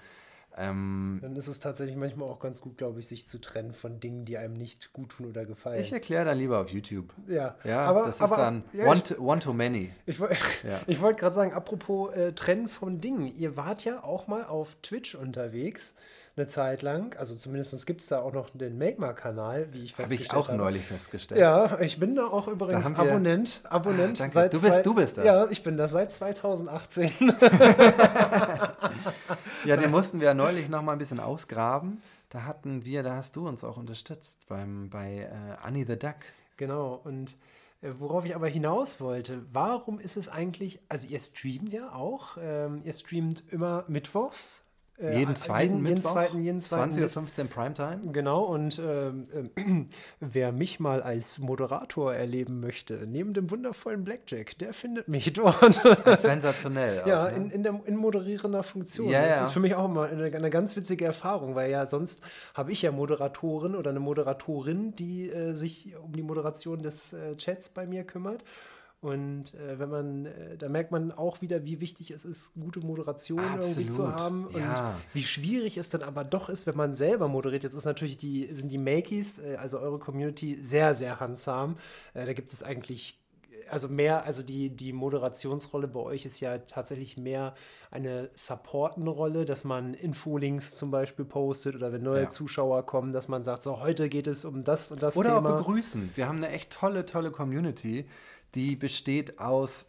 [0.56, 3.98] Ähm, dann ist es tatsächlich manchmal auch ganz gut, glaube ich, sich zu trennen von
[3.98, 5.80] Dingen, die einem nicht gut tun oder gefallen.
[5.80, 7.12] Ich erkläre dann lieber auf YouTube.
[7.26, 9.90] Ja, ja aber, das ist aber, dann ja, one, to, one, to, many.
[10.06, 10.28] Ich, ja.
[10.86, 13.34] ich wollte gerade sagen, apropos äh, Trennen von Dingen.
[13.34, 15.96] Ihr wart ja auch mal auf Twitch unterwegs
[16.36, 17.16] eine Zeit lang.
[17.18, 20.38] Also zumindest gibt es da auch noch den Make-Ma-Kanal, wie ich festgestellt habe.
[20.38, 20.58] Habe ich auch habe.
[20.58, 21.40] neulich festgestellt.
[21.40, 23.60] Ja, ich bin da auch übrigens da Abonnent.
[23.64, 25.24] Abonnent ah, seit du, bist, zwei, du bist das.
[25.24, 27.12] Ja, ich bin das seit 2018.
[29.64, 32.02] ja, den mussten wir ja neulich noch mal ein bisschen ausgraben.
[32.30, 36.16] Da hatten wir, da hast du uns auch unterstützt beim, bei äh, Annie the Duck.
[36.56, 37.36] Genau, und
[37.80, 42.38] äh, Worauf ich aber hinaus wollte, warum ist es eigentlich, also ihr streamt ja auch,
[42.40, 44.63] ähm, ihr streamt immer mittwochs
[44.98, 48.12] äh, jeden zweiten jeden, jeden zweiten, jeden zweiten 20.15 Uhr Primetime.
[48.12, 49.84] Genau, und äh, äh,
[50.20, 55.80] wer mich mal als Moderator erleben möchte, neben dem wundervollen Blackjack, der findet mich dort.
[56.18, 57.02] Sensationell.
[57.02, 57.36] Auch, ja, ne?
[57.36, 59.10] in, in, der, in moderierender Funktion.
[59.10, 59.42] Ja, das ja.
[59.44, 62.22] ist für mich auch immer eine, eine ganz witzige Erfahrung, weil ja sonst
[62.54, 67.36] habe ich ja Moderatorin oder eine Moderatorin, die äh, sich um die Moderation des äh,
[67.36, 68.44] Chats bei mir kümmert.
[69.04, 72.80] Und äh, wenn man, äh, da merkt man auch wieder, wie wichtig es ist, gute
[72.80, 73.66] Moderation Absolut.
[73.66, 74.98] irgendwie zu haben und ja.
[75.12, 77.64] wie schwierig es dann aber doch ist, wenn man selber moderiert.
[77.64, 81.76] Jetzt ist natürlich die, sind die Makies, äh, also eure Community, sehr, sehr handsam.
[82.14, 83.20] Äh, da gibt es eigentlich
[83.70, 87.54] also mehr, also die, die Moderationsrolle bei euch ist ja tatsächlich mehr
[87.90, 92.28] eine supportende Rolle, dass man Infolinks zum Beispiel postet oder wenn neue ja.
[92.28, 95.40] Zuschauer kommen, dass man sagt, so heute geht es um das und das oder Thema.
[95.40, 96.10] Oder auch begrüßen.
[96.14, 98.06] Wir haben eine echt tolle, tolle Community
[98.54, 99.86] die besteht aus,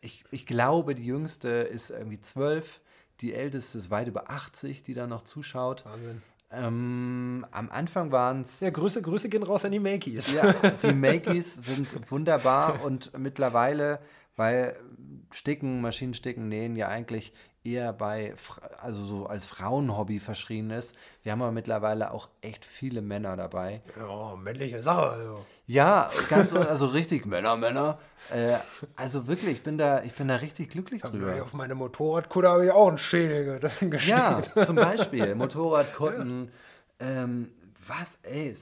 [0.00, 2.80] ich, ich glaube, die jüngste ist irgendwie zwölf,
[3.20, 5.84] die älteste ist weit über 80, die da noch zuschaut.
[5.84, 6.22] Wahnsinn.
[6.50, 8.60] Ähm, am Anfang waren es.
[8.60, 10.32] Ja, Grüße, Grüße gehen raus an die Makies.
[10.32, 13.98] Ja, die Makies sind wunderbar und mittlerweile,
[14.36, 14.78] weil
[15.32, 17.32] Sticken, Maschinensticken, Nähen ja eigentlich
[17.64, 18.34] eher bei,
[18.80, 20.94] also so als Frauenhobby verschrien ist.
[21.22, 23.82] Wir haben aber mittlerweile auch echt viele Männer dabei.
[23.98, 25.10] Ja, männliche Sache.
[25.10, 25.46] Also.
[25.66, 27.98] Ja, ganz, also richtig Männer, Männer.
[28.30, 28.56] Äh,
[28.96, 31.42] also wirklich, ich bin da, ich bin da richtig glücklich hab drüber.
[31.42, 34.08] Auf meine Motorradkutte habe ich auch einen Schädel geschickt.
[34.08, 36.50] Ja, zum Beispiel Motorradkutten.
[37.00, 37.06] Ja.
[37.06, 37.50] Ähm,
[37.86, 38.54] was, ey,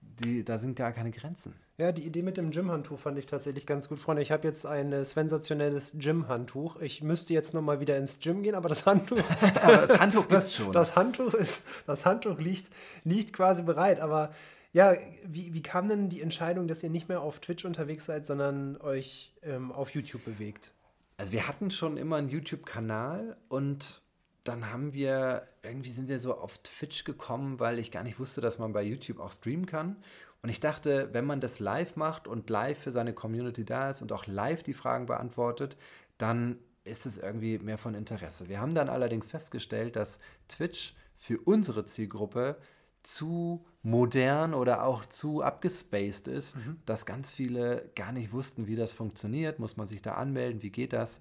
[0.00, 1.54] die, da sind gar keine Grenzen.
[1.80, 4.20] Ja, die Idee mit dem Gym-Handtuch fand ich tatsächlich ganz gut, Freunde.
[4.20, 6.78] Ich habe jetzt ein äh, sensationelles Gym-Handtuch.
[6.82, 9.16] Ich müsste jetzt noch mal wieder ins Gym gehen, aber das Handtuch.
[9.62, 10.72] aber das Handtuch gibt's schon.
[10.72, 12.68] Das Handtuch ist, das Handtuch liegt,
[13.04, 13.98] liegt quasi bereit.
[13.98, 14.30] Aber
[14.74, 18.26] ja, wie, wie kam denn die Entscheidung, dass ihr nicht mehr auf Twitch unterwegs seid,
[18.26, 20.72] sondern euch ähm, auf YouTube bewegt?
[21.16, 24.02] Also wir hatten schon immer einen YouTube-Kanal und
[24.44, 28.42] dann haben wir, irgendwie sind wir so auf Twitch gekommen, weil ich gar nicht wusste,
[28.42, 29.96] dass man bei YouTube auch streamen kann.
[30.42, 34.02] Und ich dachte, wenn man das live macht und live für seine Community da ist
[34.02, 35.76] und auch live die Fragen beantwortet,
[36.18, 38.48] dann ist es irgendwie mehr von Interesse.
[38.48, 42.56] Wir haben dann allerdings festgestellt, dass Twitch für unsere Zielgruppe
[43.02, 46.78] zu modern oder auch zu abgespaced ist, mhm.
[46.86, 49.58] dass ganz viele gar nicht wussten, wie das funktioniert.
[49.58, 50.62] Muss man sich da anmelden?
[50.62, 51.20] Wie geht das?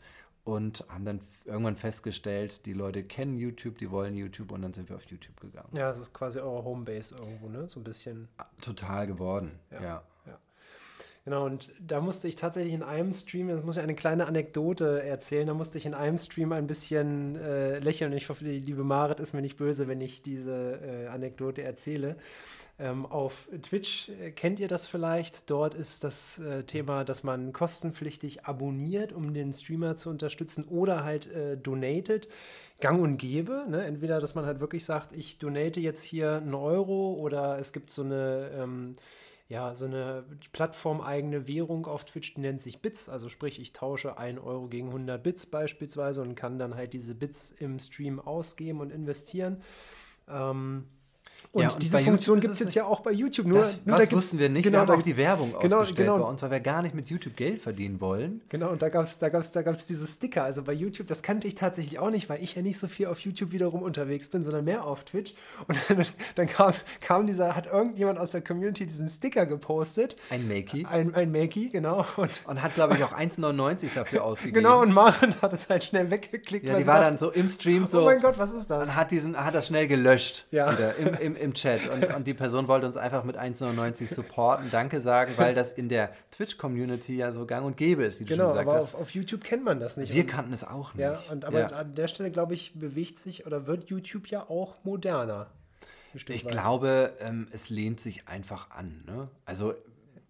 [0.49, 4.89] Und haben dann irgendwann festgestellt, die Leute kennen YouTube, die wollen YouTube und dann sind
[4.89, 5.69] wir auf YouTube gegangen.
[5.73, 7.67] Ja, es ist quasi eure Homebase irgendwo, ne?
[7.69, 8.27] So ein bisschen.
[8.59, 9.81] Total geworden, ja.
[9.81, 10.03] ja.
[11.25, 15.03] Genau, und da musste ich tatsächlich in einem Stream, das muss ich eine kleine Anekdote
[15.03, 18.13] erzählen, da musste ich in einem Stream ein bisschen äh, lächeln.
[18.13, 22.15] Ich hoffe, die liebe Marit ist mir nicht böse, wenn ich diese äh, Anekdote erzähle.
[22.79, 25.49] Ähm, auf Twitch äh, kennt ihr das vielleicht.
[25.49, 31.03] Dort ist das äh, Thema, dass man kostenpflichtig abonniert, um den Streamer zu unterstützen oder
[31.03, 32.29] halt äh, donated.
[32.79, 33.65] Gang und gäbe.
[33.67, 33.83] Ne?
[33.83, 37.91] Entweder, dass man halt wirklich sagt, ich donate jetzt hier einen Euro oder es gibt
[37.91, 38.95] so eine ähm,
[39.49, 43.09] ja, so eine plattformeigene Währung auf Twitch, die nennt sich Bits.
[43.09, 47.15] Also sprich, ich tausche 1 Euro gegen 100 Bits beispielsweise und kann dann halt diese
[47.15, 49.63] Bits im Stream ausgeben und investieren.
[50.27, 50.85] Ähm,
[51.51, 53.47] und, ja, und diese Funktion gibt es jetzt ja auch bei YouTube.
[53.47, 54.63] Nur, das, nur das wussten wir nicht.
[54.63, 56.93] Genau, wir haben auch die Werbung genau, ausgestellt genau, bei uns, weil wir gar nicht
[56.93, 58.41] mit YouTube Geld verdienen wollen.
[58.49, 60.43] Genau, und da gab es da gab's, da gab's diese Sticker.
[60.43, 63.07] Also bei YouTube, das kannte ich tatsächlich auch nicht, weil ich ja nicht so viel
[63.07, 65.33] auf YouTube wiederum unterwegs bin, sondern mehr auf Twitch.
[65.67, 70.17] Und dann, dann kam, kam dieser, hat irgendjemand aus der Community diesen Sticker gepostet.
[70.29, 70.85] Ein Makey.
[70.85, 72.05] Ein, ein Makey, genau.
[72.17, 74.55] Und, und hat, glaube ich, auch 1,99 dafür ausgegeben.
[74.55, 76.65] Genau, und Maren hat es halt schnell weggeklickt.
[76.65, 78.01] Ja, die war dann so im Stream so.
[78.01, 78.83] Oh mein Gott, was ist das?
[78.83, 80.71] Und hat, diesen, hat das schnell gelöscht ja.
[80.71, 81.89] wieder im, im, im Chat.
[81.89, 85.89] Und, und die Person wollte uns einfach mit 1,99 supporten, Danke sagen, weil das in
[85.89, 88.95] der Twitch-Community ja so gang und gäbe ist, wie du genau, schon gesagt aber hast.
[88.95, 90.13] Auf, auf YouTube kennt man das nicht.
[90.13, 91.03] Wir und, kannten es auch nicht.
[91.03, 91.67] Ja, und, aber ja.
[91.67, 95.47] an der Stelle, glaube ich, bewegt sich oder wird YouTube ja auch moderner.
[96.13, 96.51] Ich weit.
[96.51, 99.03] glaube, ähm, es lehnt sich einfach an.
[99.05, 99.27] Ne?
[99.45, 99.75] Also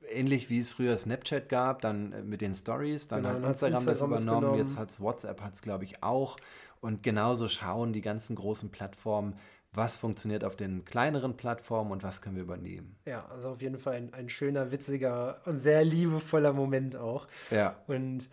[0.09, 3.87] ähnlich wie es früher Snapchat gab, dann äh, mit den Stories, dann genau, hat Instagram,
[3.87, 6.37] Instagram das übernommen, jetzt hat es WhatsApp, hat es glaube ich auch.
[6.81, 9.35] Und genauso schauen die ganzen großen Plattformen,
[9.71, 12.97] was funktioniert auf den kleineren Plattformen und was können wir übernehmen.
[13.05, 17.27] Ja, also auf jeden Fall ein, ein schöner, witziger und sehr liebevoller Moment auch.
[17.51, 17.75] Ja.
[17.87, 18.29] Und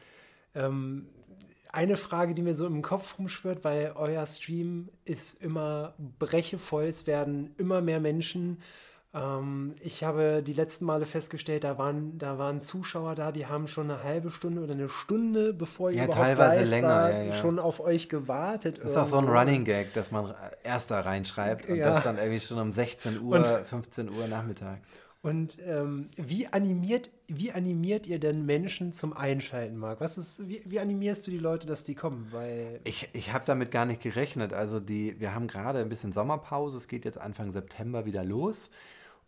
[0.55, 1.09] ähm,
[1.73, 7.07] eine Frage, die mir so im Kopf rumschwirrt, weil euer Stream ist immer brechevoll, es
[7.07, 8.63] werden immer mehr Menschen
[9.81, 13.91] ich habe die letzten Male festgestellt, da waren, da waren Zuschauer da, die haben schon
[13.91, 17.23] eine halbe Stunde oder eine Stunde, bevor ihr ja, überhaupt teilweise live länger, war, ja,
[17.23, 17.33] ja.
[17.33, 18.79] schon auf euch gewartet.
[18.83, 22.19] Das ist auch so ein Running Gag, dass man erst da reinschreibt und das dann
[22.19, 24.93] irgendwie schon um 16 Uhr, und, 15 Uhr nachmittags.
[25.23, 30.01] Und ähm, wie, animiert, wie animiert ihr denn Menschen zum Einschalten, Marc?
[30.01, 32.29] Was ist, wie, wie animierst du die Leute, dass die kommen?
[32.31, 34.53] Weil ich ich habe damit gar nicht gerechnet.
[34.53, 36.77] Also die, wir haben gerade ein bisschen Sommerpause.
[36.77, 38.71] Es geht jetzt Anfang September wieder los.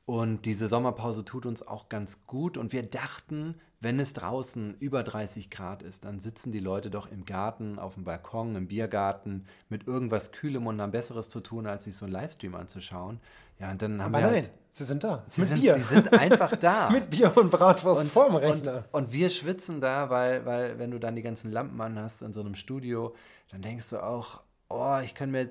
[0.09, 2.57] Und diese Sommerpause tut uns auch ganz gut.
[2.57, 7.12] Und wir dachten, wenn es draußen über 30 Grad ist, dann sitzen die Leute doch
[7.12, 11.66] im Garten, auf dem Balkon, im Biergarten mit irgendwas Kühlem und haben Besseres zu tun,
[11.66, 13.21] als sich so einen Livestream anzuschauen.
[13.59, 14.31] Ja, und dann haben Aber wir.
[14.31, 15.25] Nein, halt, sie sind da.
[15.29, 15.75] Sie mit sind, Bier.
[15.75, 16.88] Sie sind einfach da.
[16.90, 18.87] mit Bier und Bratwurst und, vorm Rechner.
[18.92, 22.23] Und, und, wir schwitzen da, weil, weil, wenn du dann die ganzen Lampen an hast
[22.23, 23.14] in so einem Studio,
[23.51, 24.40] dann denkst du auch,
[24.71, 25.51] oh, ich kann mir.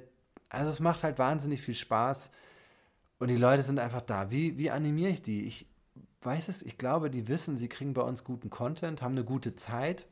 [0.50, 2.32] Also, es macht halt wahnsinnig viel Spaß
[3.20, 4.32] und die Leute sind einfach da.
[4.32, 5.46] Wie, wie animiere ich die?
[5.46, 5.68] Ich
[6.22, 9.56] weiß es, ich glaube, die wissen, sie kriegen bei uns guten Content, haben eine gute
[9.56, 10.06] Zeit.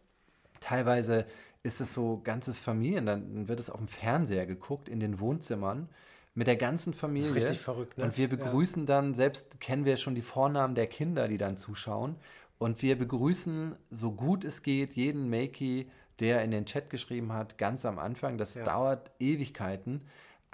[0.59, 1.25] Teilweise
[1.63, 5.89] ist es so ganzes Familien, dann wird es auf dem Fernseher geguckt, in den Wohnzimmern
[6.35, 7.29] mit der ganzen Familie.
[7.29, 8.03] Das ist richtig verrückt, ne?
[8.03, 8.85] Und wir begrüßen ja.
[8.85, 12.17] dann, selbst kennen wir schon die Vornamen der Kinder, die dann zuschauen.
[12.57, 15.89] Und wir begrüßen, so gut es geht, jeden Makey,
[16.19, 18.37] der in den Chat geschrieben hat, ganz am Anfang.
[18.37, 18.63] Das ja.
[18.63, 20.01] dauert Ewigkeiten.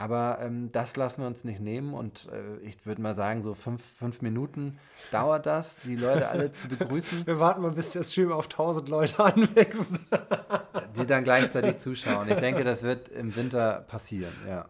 [0.01, 3.53] Aber ähm, das lassen wir uns nicht nehmen und äh, ich würde mal sagen, so
[3.53, 4.79] fünf, fünf Minuten
[5.11, 7.23] dauert das, die Leute alle zu begrüßen.
[7.27, 9.99] Wir warten mal, bis der Stream auf 1000 Leute anwächst.
[10.97, 12.27] die dann gleichzeitig zuschauen.
[12.29, 14.65] Ich denke, das wird im Winter passieren, ja.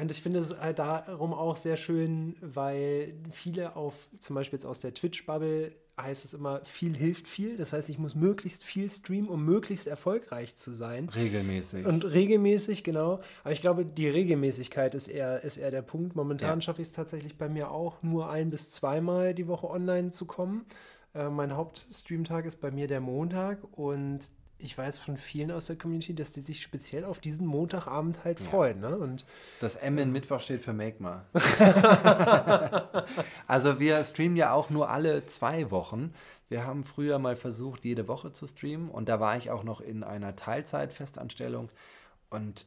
[0.00, 4.66] Und ich finde es halt darum auch sehr schön, weil viele auf, zum Beispiel jetzt
[4.66, 7.56] aus der Twitch-Bubble, heißt es immer, viel hilft viel.
[7.56, 11.08] Das heißt, ich muss möglichst viel streamen, um möglichst erfolgreich zu sein.
[11.08, 11.86] Regelmäßig.
[11.86, 13.20] Und regelmäßig, genau.
[13.44, 16.14] Aber ich glaube, die Regelmäßigkeit ist eher, ist eher der Punkt.
[16.14, 16.60] Momentan ja.
[16.60, 20.26] schaffe ich es tatsächlich bei mir auch, nur ein bis zweimal die Woche online zu
[20.26, 20.66] kommen.
[21.14, 25.76] Äh, mein Hauptstreamtag ist bei mir der Montag und ich weiß von vielen aus der
[25.76, 28.80] Community, dass die sich speziell auf diesen Montagabend halt freuen.
[28.80, 28.96] Ne?
[28.96, 29.26] Und
[29.60, 31.24] Das M in Mittwoch steht für Make Ma.
[33.46, 36.14] also wir streamen ja auch nur alle zwei Wochen.
[36.48, 39.80] Wir haben früher mal versucht, jede Woche zu streamen und da war ich auch noch
[39.80, 41.70] in einer Teilzeitfestanstellung
[42.30, 42.66] und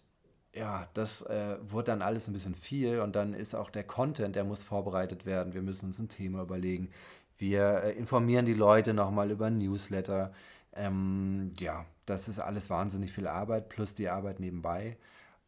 [0.53, 4.35] ja, das äh, wurde dann alles ein bisschen viel und dann ist auch der Content,
[4.35, 5.53] der muss vorbereitet werden.
[5.53, 6.89] Wir müssen uns ein Thema überlegen.
[7.37, 10.33] Wir äh, informieren die Leute nochmal über Newsletter.
[10.73, 14.97] Ähm, ja, das ist alles wahnsinnig viel Arbeit plus die Arbeit nebenbei.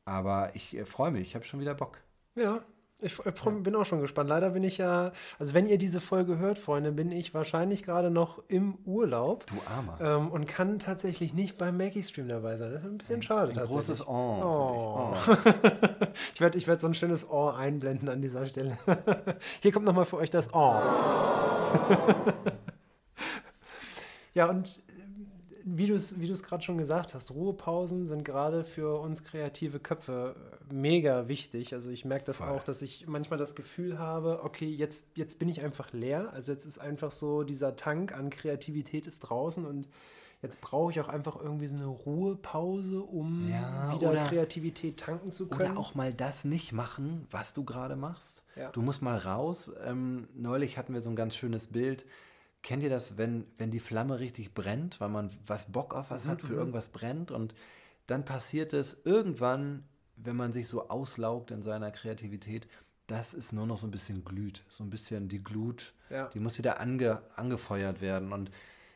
[0.05, 1.99] Aber ich äh, freue mich, ich habe schon wieder Bock.
[2.35, 2.61] ja,
[3.03, 3.31] ich freu-
[3.61, 4.29] bin auch schon gespannt.
[4.29, 8.11] Leider bin ich ja, also wenn ihr diese Folge hört, Freunde, bin ich wahrscheinlich gerade
[8.11, 9.47] noch im Urlaub.
[9.47, 9.97] Du Armer.
[9.99, 12.71] Ähm, und kann tatsächlich nicht beim Maggie-Stream dabei sein.
[12.73, 14.41] Das ist ein bisschen schade Ein großes Oh.
[14.43, 15.15] Oh.
[16.35, 18.77] Ich werde ich werd so ein schönes Oh einblenden an dieser Stelle.
[19.63, 20.75] Hier kommt nochmal für euch das Oh.
[24.33, 24.81] ja, und
[25.65, 29.79] wie du es wie du's gerade schon gesagt hast, Ruhepausen sind gerade für uns kreative
[29.79, 30.35] Köpfe
[30.69, 31.73] äh, mega wichtig.
[31.73, 32.49] Also ich merke das Voll.
[32.49, 36.31] auch, dass ich manchmal das Gefühl habe, okay, jetzt, jetzt bin ich einfach leer.
[36.33, 39.87] Also jetzt ist einfach so, dieser Tank an Kreativität ist draußen und
[40.41, 45.31] jetzt brauche ich auch einfach irgendwie so eine Ruhepause, um Ja, wieder oder- Kreativität tanken
[45.31, 45.71] zu können.
[45.73, 48.43] Oder auch mal das nicht machen, was du gerade machst.
[48.55, 48.69] Ja.
[48.71, 49.71] Du musst mal raus.
[49.85, 52.05] Ähm, neulich hatten wir so ein ganz schönes Bild.
[52.63, 56.27] Kennt ihr das, wenn, wenn die Flamme richtig brennt, weil man was Bock auf was
[56.27, 57.55] hat, für irgendwas brennt und
[58.07, 59.83] dann passiert es irgendwann,
[60.15, 62.67] wenn man sich so auslaugt in seiner Kreativität,
[63.07, 64.63] dass es nur noch so ein bisschen glüht.
[64.69, 66.27] So ein bisschen die Glut, Ja.
[66.29, 68.31] die muss wieder ange, angefeuert werden.
[68.31, 68.51] Und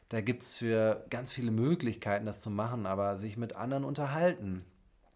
[0.10, 4.64] da gibt es für ganz viele Möglichkeiten, das zu machen, aber sich mit anderen unterhalten,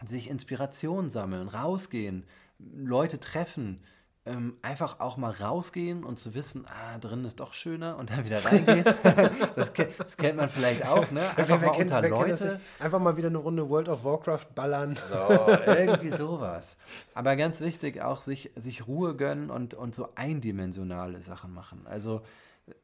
[0.04, 2.26] sich Inspiration sammeln, rausgehen,
[2.58, 3.82] Leute treffen,
[4.26, 8.26] ähm, einfach auch mal rausgehen und zu wissen, ah, drin ist doch schöner und dann
[8.26, 8.84] wieder reingehen.
[9.56, 11.22] das, das kennt man vielleicht auch, ne?
[11.38, 12.60] Einfach mal kennt- unter wer kennt das Leute.
[12.80, 14.98] Einfach mal wieder eine Runde World of Warcraft ballern.
[15.10, 16.78] So, irgendwie sowas.
[17.14, 21.88] Aber ganz wichtig, auch sich, sich Ruhe gönnen und, und so eindimensionale Sachen machen.
[21.88, 22.22] Also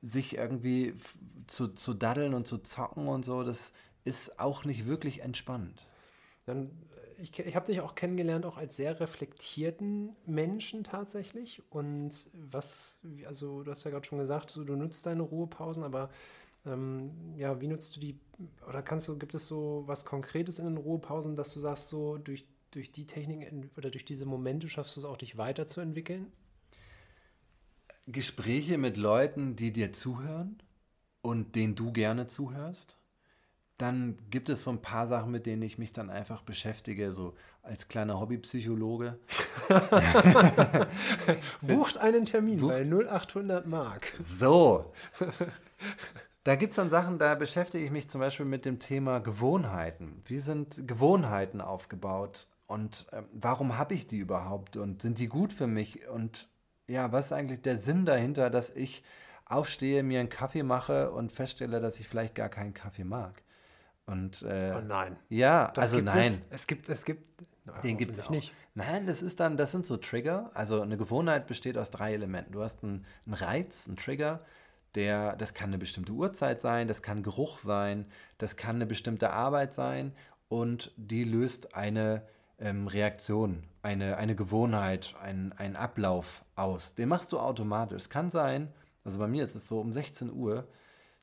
[0.02, 0.96] sich irgendwie
[1.48, 3.72] zu, zu daddeln und zu zocken und so, das
[4.04, 5.88] ist auch nicht wirklich entspannt.
[6.46, 6.72] Dann,
[7.18, 11.62] ich ich habe dich auch kennengelernt, auch als sehr reflektierten Menschen tatsächlich.
[11.70, 16.10] Und was, also du hast ja gerade schon gesagt, so, du nutzt deine Ruhepausen, aber
[16.66, 18.20] ähm, ja, wie nutzt du die,
[18.68, 22.18] oder kannst du, gibt es so was Konkretes in den Ruhepausen, dass du sagst, so
[22.18, 26.32] durch, durch die Techniken oder durch diese Momente schaffst du es auch, dich weiterzuentwickeln?
[28.08, 30.62] Gespräche mit Leuten, die dir zuhören
[31.22, 33.00] und denen du gerne zuhörst.
[33.78, 37.34] Dann gibt es so ein paar Sachen, mit denen ich mich dann einfach beschäftige, so
[37.62, 39.20] als kleiner Hobbypsychologe.
[41.62, 44.14] Bucht einen Termin Bucht- bei 0800 Mark.
[44.22, 44.94] So.
[46.44, 50.22] Da gibt es dann Sachen, da beschäftige ich mich zum Beispiel mit dem Thema Gewohnheiten.
[50.26, 55.52] Wie sind Gewohnheiten aufgebaut und ähm, warum habe ich die überhaupt und sind die gut
[55.52, 56.08] für mich?
[56.08, 56.48] Und
[56.88, 59.04] ja, was ist eigentlich der Sinn dahinter, dass ich
[59.46, 63.42] aufstehe, mir einen Kaffee mache und feststelle, dass ich vielleicht gar keinen Kaffee mag?
[64.06, 65.18] Und äh, Oh nein.
[65.30, 66.42] ja, Das also gibt nein.
[66.50, 68.54] Es, es gibt, es gibt, na, Den gibt es nicht.
[68.76, 70.52] Nein, das ist dann, das sind so Trigger.
[70.54, 72.52] Also eine Gewohnheit besteht aus drei Elementen.
[72.52, 74.42] Du hast einen, einen Reiz, einen Trigger,
[74.96, 78.06] der, das kann eine bestimmte Uhrzeit sein, das kann Geruch sein,
[78.38, 80.14] das kann eine bestimmte Arbeit sein
[80.48, 82.22] und die löst eine
[82.60, 86.96] ähm, Reaktion, eine, eine Gewohnheit, einen, einen Ablauf aus.
[86.96, 88.04] Den machst du automatisch.
[88.04, 88.72] Es kann sein,
[89.04, 90.68] also bei mir ist es so, um 16 Uhr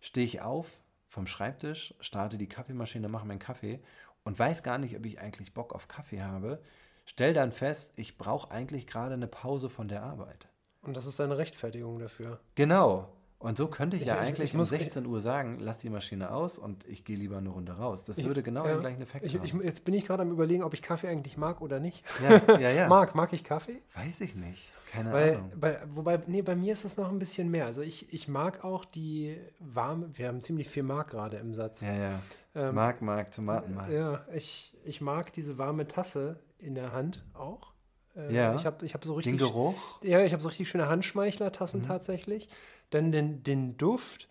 [0.00, 0.81] stehe ich auf
[1.12, 3.80] vom Schreibtisch, starte die Kaffeemaschine, mache meinen Kaffee
[4.24, 6.62] und weiß gar nicht, ob ich eigentlich Bock auf Kaffee habe.
[7.04, 10.48] Stell dann fest, ich brauche eigentlich gerade eine Pause von der Arbeit.
[10.80, 12.40] Und das ist deine Rechtfertigung dafür.
[12.54, 13.12] Genau.
[13.42, 15.90] Und so könnte ich ja ich- eigentlich ich um muss- 16 Uhr sagen, lass die
[15.90, 18.04] Maschine aus und ich gehe lieber eine Runde raus.
[18.04, 18.72] Das Ich- würde genau ja.
[18.74, 19.62] den gleichen Effekt Ich, haben.
[19.62, 22.04] jetzt bin ich gerade am überlegen, ob ich Kaffee eigentlich mag oder nicht.
[22.22, 22.88] ja, ja, ja.
[22.92, 23.82] Mag, mag ich Kaffee?
[23.94, 24.72] Weiß ich nicht.
[24.92, 25.52] Keine Weil, Ahnung.
[25.58, 27.66] bei, wobei, nee, bei mir ist es noch ein bisschen mehr.
[27.66, 31.80] Also ich, ich mag auch die warme, wir haben ziemlich viel Mark gerade im Satz.
[31.80, 32.22] Ja, ja.
[32.54, 33.90] Ähm, Mark, Mark, Tomaten, Mark.
[33.90, 37.72] Ja, ich, ich mag diese warme Tasse in der Hand auch.
[38.14, 38.54] Äh, Ja.
[38.54, 39.32] Ich habe ich hab so richtig.
[39.32, 39.98] Den Geruch?
[40.02, 41.84] Ja, ich habe so richtig schöne Handschmeichler-Tassen Mhm.
[41.86, 42.50] tatsächlich.
[42.94, 44.28] Dann den, den Duft.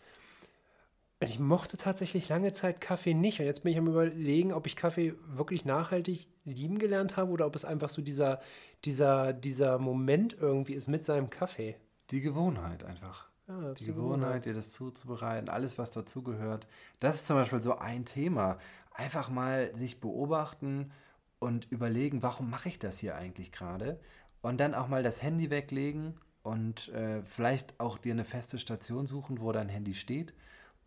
[1.20, 3.39] Und Ich mochte tatsächlich lange Zeit Kaffee nicht.
[3.39, 7.45] Und jetzt bin ich am überlegen, ob ich Kaffee wirklich nachhaltig lieben gelernt habe oder
[7.45, 8.41] ob es einfach so dieser,
[8.86, 11.76] dieser, dieser Moment irgendwie ist mit seinem Kaffee.
[12.09, 13.30] Die Gewohnheit einfach.
[13.47, 16.68] Ja, Die Gewohnheit, dir das zuzubereiten, alles, was dazugehört.
[16.99, 18.57] Das ist zum Beispiel so ein Thema.
[18.93, 20.91] Einfach mal sich beobachten
[21.39, 23.99] und überlegen, warum mache ich das hier eigentlich gerade?
[24.41, 29.06] Und dann auch mal das Handy weglegen und äh, vielleicht auch dir eine feste Station
[29.06, 30.34] suchen, wo dein Handy steht.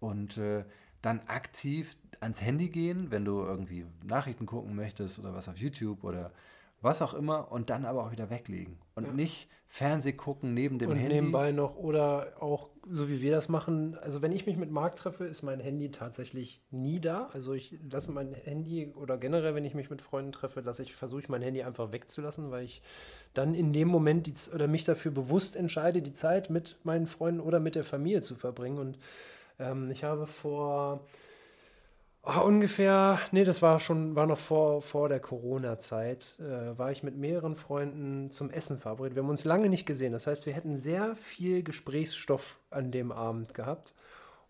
[0.01, 0.65] Und äh,
[1.01, 6.03] dann aktiv ans Handy gehen, wenn du irgendwie Nachrichten gucken möchtest oder was auf YouTube
[6.03, 6.33] oder
[6.81, 9.13] was auch immer und dann aber auch wieder weglegen und Ja.
[9.13, 11.17] nicht Fernseh gucken neben dem und Handy.
[11.17, 13.99] nebenbei noch oder auch so wie wir das machen.
[14.03, 17.29] Also wenn ich mich mit Marc treffe, ist mein Handy tatsächlich nie da.
[17.33, 20.95] Also ich lasse mein Handy oder generell, wenn ich mich mit Freunden treffe, lasse ich
[20.95, 22.83] versuche ich mein Handy einfach wegzulassen, weil ich
[23.33, 27.41] dann in dem Moment die, oder mich dafür bewusst entscheide, die Zeit mit meinen Freunden
[27.41, 28.79] oder mit der Familie zu verbringen.
[28.79, 28.99] Und
[29.59, 31.05] ähm, ich habe vor
[32.27, 37.03] Ah, ungefähr, nee, das war schon, war noch vor, vor der Corona-Zeit, äh, war ich
[37.03, 39.15] mit mehreren Freunden zum Essen verabredet.
[39.15, 40.13] Wir haben uns lange nicht gesehen.
[40.13, 43.95] Das heißt, wir hätten sehr viel Gesprächsstoff an dem Abend gehabt.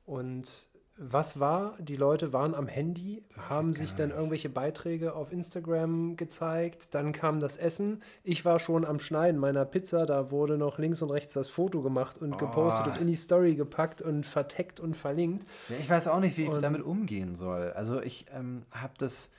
[0.07, 1.75] Und was war?
[1.81, 6.95] Die Leute waren am Handy, haben sich dann irgendwelche Beiträge auf Instagram gezeigt.
[6.95, 8.01] Dann kam das Essen.
[8.23, 10.07] Ich war schon am Schneiden meiner Pizza.
[10.07, 12.91] Da wurde noch links und rechts das Foto gemacht und gepostet Oh.
[12.93, 15.45] und in die Story gepackt und verteckt und verlinkt.
[15.69, 17.73] Ja, ich weiß auch nicht, wie ich Und- damit umgehen soll.
[17.73, 19.31] Also ich ähm, habe das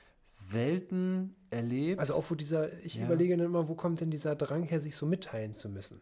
[0.50, 1.98] selten erlebt.
[2.00, 3.06] Also auch wo dieser, ich Ja.
[3.06, 6.00] überlege dann immer, wo kommt denn dieser Drang her, sich so mitteilen zu müssen?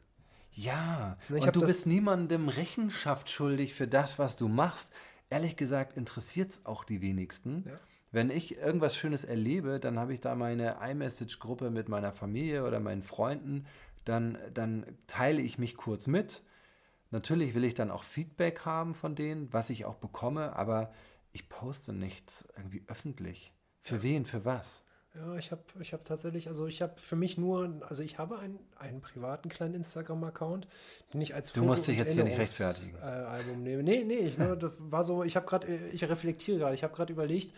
[0.51, 4.93] Ja, Na, ich und du das- bist niemandem Rechenschaft schuldig für das, was du machst.
[5.31, 7.65] Ehrlich gesagt interessiert es auch die wenigsten.
[7.67, 7.81] Ja.
[8.13, 12.79] Wenn ich irgendwas Schönes erlebe, dann habe ich da meine iMessage-Gruppe mit meiner Familie oder
[12.79, 13.67] meinen Freunden.
[14.05, 16.45] Dann, dann teile ich mich kurz mit.
[17.11, 20.93] Natürlich will ich dann auch Feedback haben von denen, was ich auch bekomme, aber
[21.33, 23.53] ich poste nichts irgendwie öffentlich.
[23.81, 24.84] Für wen, für was?
[25.15, 28.39] Ja, ich habe ich hab tatsächlich, also ich habe für mich nur, also ich habe
[28.39, 30.67] einen, einen privaten kleinen Instagram-Account,
[31.13, 32.97] den ich als Du musst dich jetzt hier nicht rechtfertigen.
[32.97, 33.85] Äh, Album nehme.
[33.85, 37.13] Nee, nee, ich, das war so, ich habe gerade, ich reflektiere gerade, ich habe gerade
[37.13, 37.55] überlegt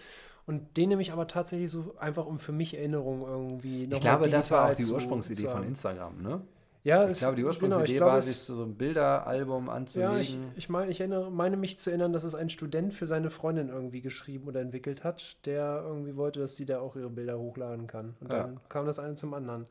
[0.46, 4.02] und den nehme ich aber tatsächlich so einfach, um für mich Erinnerungen irgendwie noch Ich
[4.02, 5.64] glaube, das war auch die Ursprungsidee zu von.
[5.64, 6.42] Instagram, ne?
[6.86, 9.72] Ja, Ich es- glaube, die genau, Ursprungsidee ich glaube, war, sich so ein Bilderalbum Ja,
[9.72, 10.20] anzulegen.
[10.52, 13.30] ich, ich meine, ich erinnere, meine mich zu erinnern, dass es ein Student für seine
[13.30, 17.40] Freundin irgendwie geschrieben oder entwickelt hat, der irgendwie wollte, dass sie da auch ihre Bilder
[17.40, 18.14] hochladen kann.
[18.20, 18.44] Und Ja.
[18.44, 19.66] dann kam das eine zum anderen.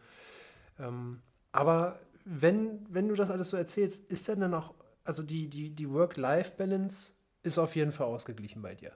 [0.78, 1.22] Ähm,
[1.54, 4.74] aber wenn, wenn du das alles so erzählst, ist denn dann auch,
[5.06, 7.14] also die, die, die Work-Life-Balance
[7.44, 8.92] ist auf jeden Fall ausgeglichen bei dir.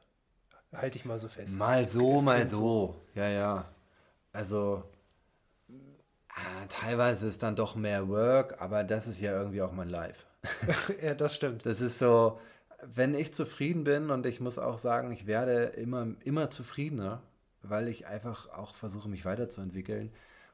[0.73, 1.57] Halte ich mal so fest.
[1.57, 2.95] Mal so, mal klingt so.
[3.15, 3.65] Ja, ja.
[4.33, 4.83] Also
[6.39, 10.25] ah, teilweise ist dann doch mehr Work, aber das ist ja irgendwie auch mein Life.
[11.03, 11.65] ja, das stimmt.
[11.65, 12.39] Das ist so,
[12.83, 17.21] wenn ich zufrieden bin und ich muss auch sagen, ich werde immer, immer zufriedener,
[17.61, 20.11] weil ich einfach auch versuche, mich weiterzuentwickeln.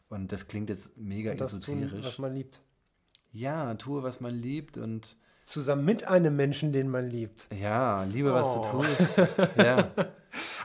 [0.10, 2.06] Und das klingt jetzt mega Und das tun, esoterisch.
[2.06, 2.62] was man liebt.
[3.32, 7.48] ja, tue, was man liebt und Zusammen mit einem Menschen, den man liebt.
[7.54, 8.62] ja, liebe, was Oh.
[8.64, 9.18] du tust.
[9.58, 9.90] Ja.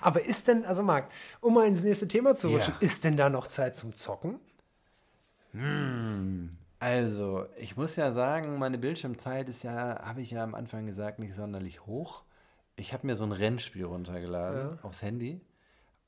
[0.00, 1.10] Aber ist denn, also Marc,
[1.42, 2.56] um mal ins nächste Thema zu Ja.
[2.56, 4.40] rutschen, ist denn da noch Zeit zum Zocken?
[6.78, 11.18] Also, ich muss ja sagen, meine Bildschirmzeit ist ja, habe ich ja am Anfang gesagt,
[11.18, 12.22] nicht sonderlich hoch.
[12.76, 14.78] Ich habe mir so ein Rennspiel runtergeladen Ja.
[14.82, 15.40] aufs Handy,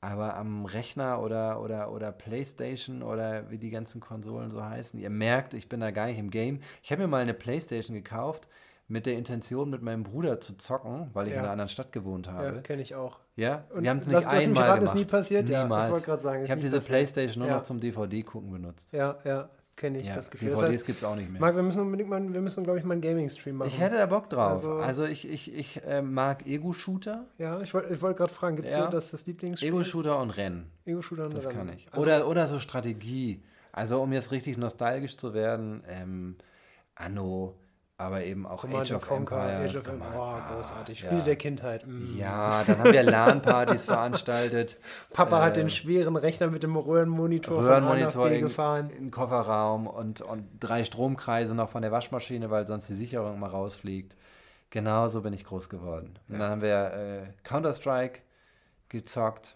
[0.01, 5.11] aber am Rechner oder, oder, oder Playstation oder wie die ganzen Konsolen so heißen, ihr
[5.11, 6.61] merkt, ich bin da gar nicht im Game.
[6.81, 8.47] Ich habe mir mal eine Playstation gekauft
[8.93, 11.39] mit der Intention, mit meinem Bruder zu zocken, weil ich Ja.
[11.39, 12.61] in einer anderen Stadt gewohnt Ja, habe.
[12.61, 13.19] kenne ich auch.
[13.35, 15.05] Ja, Und wir haben es lass- nicht lass mich einmal raten, ist gemacht.
[15.07, 15.49] nie passiert?
[15.49, 16.03] Ja, ich Niemals.
[16.05, 16.89] sagen, ist ich habe diese passiert.
[16.89, 17.55] Playstation nur Ja.
[17.57, 18.93] noch zum DVD gucken benutzt.
[18.93, 20.49] Ja, ja, kenne ich Ja, das Gefühl.
[20.49, 21.41] DVDs Das heißt, gibt es auch nicht mehr.
[21.41, 23.67] Marc, wir müssen unbedingt mal, wir müssen, glaube ich, mal einen Gaming-Stream machen.
[23.69, 24.51] Ich hätte da Bock drauf.
[24.51, 27.25] Also- Also, ich, ich, ich äh, mag Ego-Shooter.
[27.39, 28.87] ja, ich wollte ich wollt gerade fragen, gibt es Ja.
[28.91, 29.69] das, das Lieblingsspiel?
[29.69, 30.69] Ego-Shooter und Rennen.
[30.85, 31.57] Ego-Shooter und Das Rennen.
[31.57, 31.87] kann ich.
[31.91, 33.41] Also, Oder, oder so Strategie.
[33.71, 36.35] Also um jetzt richtig nostalgisch zu werden, ähm,
[36.93, 37.55] Anno,
[37.97, 39.71] aber eben auch Command Age of Conquer, Empires.
[39.71, 40.15] Age of Empires.
[40.17, 41.01] Oh, großartig.
[41.01, 41.07] ja.
[41.07, 41.85] Spiele der Kindheit.
[41.87, 42.17] Mm.
[42.17, 44.77] Ja, dann haben wir LAN-Partys veranstaltet.
[45.13, 48.89] Papa hat Äh, den schweren Rechner mit dem Röhrenmonitor Röhrenmonitor in, gefahren.
[48.89, 53.39] in den Kofferraum und, und drei Stromkreise noch von der Waschmaschine, weil sonst die Sicherung
[53.39, 54.17] mal rausfliegt.
[54.71, 56.17] Genauso bin ich groß geworden.
[56.27, 58.21] Und dann haben wir äh, Counter-Strike
[58.89, 59.55] gezockt.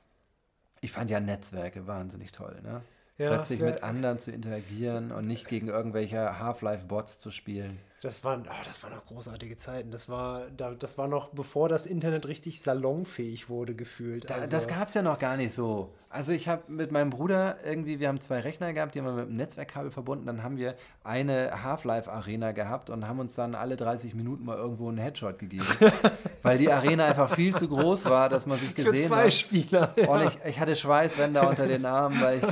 [0.81, 2.81] Ich fand ja Netzwerke wahnsinnig toll, ne?
[3.17, 7.79] Ja, Plötzlich mit anderen zu interagieren und nicht gegen irgendwelche Half-Life-Bots zu spielen.
[8.03, 9.89] Das waren, oh, das waren noch großartige Zeiten.
[9.89, 14.29] Das war, da, das war noch bevor das Internet richtig salonfähig wurde, gefühlt.
[14.29, 15.93] Da, Also- Das gab es ja noch gar nicht so.
[16.09, 19.13] Also ich habe mit meinem Bruder irgendwie, wir haben zwei Rechner gehabt, die haben wir
[19.13, 20.25] mit einem Netzwerkkabel verbunden.
[20.27, 24.87] Dann haben wir eine Half-Life-Arena gehabt und haben uns dann alle 30 Minuten mal irgendwo
[24.89, 25.65] einen Headshot gegeben.
[26.43, 29.33] weil die Arena einfach viel zu groß war, dass man sich für gesehen zwei hat.
[29.33, 29.93] Spieler.
[30.07, 32.43] Und ich, ich hatte Schweißränder unter den Armen, weil ich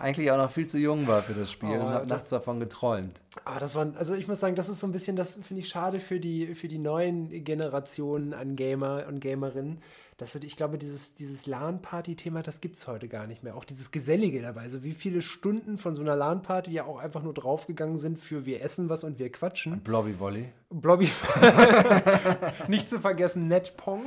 [0.00, 2.58] eigentlich auch noch viel zu jung war für das Spiel Oh, und habe nachts davon
[2.60, 3.20] geträumt.
[3.44, 5.68] Ah, das waren, also ich muss sagen, das ist so ein bisschen, das finde ich
[5.68, 9.78] schade für die, für die neuen Generationen an Gamer und Gamerinnen,
[10.20, 13.56] das wird, ich glaube, dieses, dieses LAN-Party-Thema, das gibt es heute gar nicht mehr.
[13.56, 14.60] Auch dieses Gesellige dabei.
[14.60, 18.44] Also wie viele Stunden von so einer LAN-Party ja auch einfach nur draufgegangen sind für
[18.44, 19.80] wir essen was und wir quatschen.
[19.80, 20.52] Blobby Volley.
[20.68, 21.10] Blobby.
[22.68, 24.02] nicht zu vergessen, Netpong.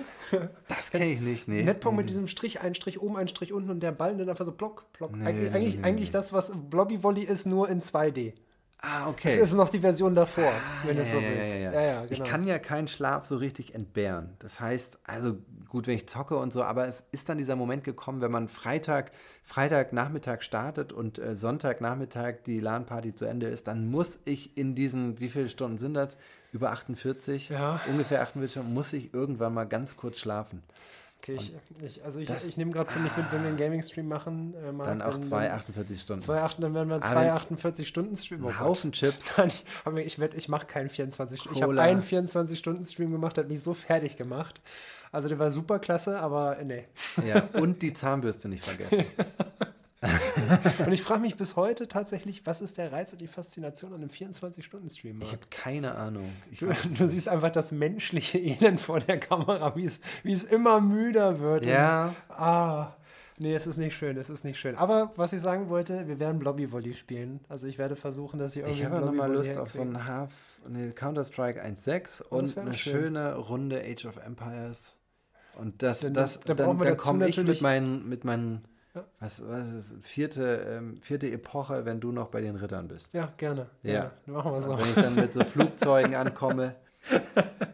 [0.67, 1.63] Das kenne ich nicht, nee.
[1.63, 4.45] Netpong mit diesem Strich, ein Strich oben, ein Strich unten und der Ball dann einfach
[4.45, 5.15] so block, block.
[5.15, 8.33] Nee, eigentlich nee, eigentlich, nee, das, was Blobby Volley ist, nur in 2D.
[8.85, 9.39] Ah, Das okay.
[9.39, 10.51] ist noch die Version davor,
[10.83, 11.61] wenn du ja, so ja, willst.
[11.61, 12.29] Ja, ja, Ich genau.
[12.29, 14.35] kann ja keinen Schlaf so richtig entbehren.
[14.39, 15.37] Das heißt, also
[15.69, 18.49] gut, wenn ich zocke und so, aber es ist dann dieser Moment gekommen, wenn man
[18.49, 19.13] Freitag,
[19.43, 25.17] Freitagnachmittag startet und äh, Sonntagnachmittag die LAN-Party zu Ende ist, dann muss ich in diesen,
[25.21, 26.17] wie viele Stunden sind das?
[26.51, 27.49] Über 48?
[27.49, 27.79] Ja.
[27.87, 30.61] Ungefähr 48 Stunden, muss ich irgendwann mal ganz kurz schlafen.
[31.25, 34.09] Okay, ich, ich, also ich, ich nehme gerade für mich mit, wenn wir einen Gaming-Stream
[34.09, 34.53] machen.
[34.55, 36.21] Äh, Marc, Dann auch dann- zwei dann 48 Stunden.
[36.21, 38.45] Zwei, acht, dann werden wir Aber zwei wenn- 48-Stunden-Stream.
[38.45, 39.37] Ein Haufen Chips.
[39.47, 39.63] Ich,
[40.05, 41.57] ich, werd- ich mache keinen 24 Stunden.
[41.57, 44.59] Ich habe einen 24-Stunden-Stream gemacht, hat mich so fertig gemacht.
[45.13, 46.83] Also der war super klasse, aber äh, nee.
[47.25, 49.05] Ja, und die Zahnbürste nicht vergessen.
[50.85, 54.01] Und ich frage mich bis heute tatsächlich, was ist der Reiz und die Faszination an
[54.01, 55.21] einem 24-Stunden-Stream?
[55.21, 56.29] Ich habe keine Ahnung.
[56.59, 60.81] Du, du siehst einfach das menschliche Elend vor der Kamera, wie es, wie es immer
[60.81, 61.65] müder wird.
[61.65, 62.07] Ja.
[62.29, 62.95] Und, ah,
[63.37, 64.75] nee, es ist nicht schön, es ist nicht schön.
[64.75, 67.39] Aber was ich sagen wollte, wir werden Blobby-Volley spielen.
[67.49, 70.31] Also ich werde versuchen, dass ich irgendwie Ich habe nochmal Lust auf so einen Half,
[70.67, 72.93] ne, Counter-Strike 1.6 Oh, das und eine schön.
[72.93, 74.95] schöne Runde Age of Empires.
[75.55, 78.65] Und das, Dann- das, dann dann, dann dazu komme ich natürlich- mit meinen, mit meinen
[78.95, 79.03] Ja.
[79.19, 83.11] was, was ist, vierte, ähm, vierte Epoche, wenn du noch bei den Rittern bist.
[83.13, 83.65] Ja, gerne.
[83.81, 83.91] Ja.
[83.91, 84.11] gerne.
[84.27, 84.77] Machen wir so.
[84.77, 86.75] Wenn ich dann mit so Flugzeugen ankomme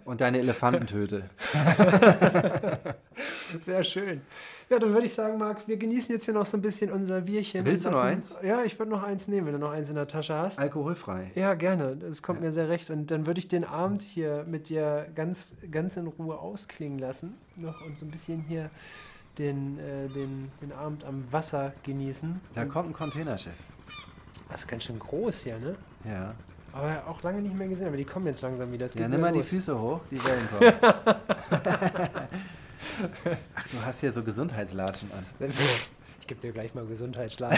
[0.05, 1.23] und deine Elefanten töte.
[3.61, 4.21] Sehr schön.
[4.69, 7.21] Ja, dann würde ich sagen, Marc, wir genießen jetzt hier noch so ein bisschen unser
[7.21, 7.65] Bierchen.
[7.65, 9.95] Willst du noch lassen- Ja, ich würde noch eins nehmen, wenn du noch eins in
[9.95, 10.59] der Tasche hast.
[10.59, 11.31] Alkoholfrei.
[11.35, 11.97] Ja, gerne.
[11.97, 12.89] Das kommt mir sehr recht.
[12.91, 17.35] Und dann würde ich den Abend hier mit dir ganz, ganz in Ruhe ausklingen lassen.
[17.55, 18.69] Noch und so ein bisschen hier
[19.39, 22.39] den, äh, den, den Abend am Wasser genießen.
[22.53, 23.53] Da kommt ein Containerschiff.
[24.49, 25.75] Das ist ganz schön groß hier, ne?
[26.03, 26.35] Ja.
[26.73, 27.87] Aber auch lange nicht mehr gesehen.
[27.87, 28.85] Aber die kommen jetzt langsam wieder.
[28.87, 29.49] Ja, nimm mal die los.
[29.49, 30.73] Füße hoch, die Wellen kommen.
[33.55, 35.25] Ach, du hast hier so Gesundheitslatschen an.
[36.29, 37.57] Ich gebe dir gleich mal Gesundheitsschlafen.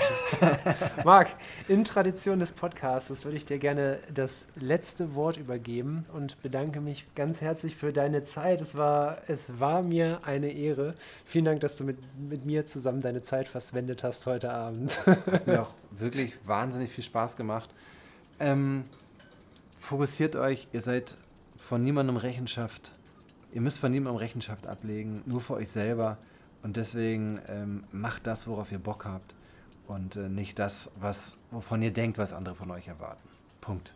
[1.03, 1.35] Marc,
[1.67, 7.05] in Tradition des Podcasts würde ich dir gerne das letzte Wort übergeben und bedanke mich
[7.13, 8.61] ganz herzlich für deine Zeit.
[8.61, 10.95] Es war, es war mir eine Ehre.
[11.25, 15.05] Vielen Dank, dass du mit, mit mir zusammen deine Zeit verschwendet hast heute Abend.
[15.05, 17.69] Hat mir auch wirklich wahnsinnig viel Spaß gemacht.
[18.39, 18.85] Ähm,
[19.81, 21.17] fokussiert euch, ihr seid
[21.57, 22.93] von niemandem Rechenschaft,
[23.51, 26.17] ihr müsst von niemandem Rechenschaft ablegen, nur für euch selber.
[26.63, 29.35] Und deswegen ähm, macht das, worauf ihr Bock habt.
[29.87, 33.27] Und äh, nicht das, was, wovon ihr denkt, was andere von euch erwarten.
[33.59, 33.93] Punkt.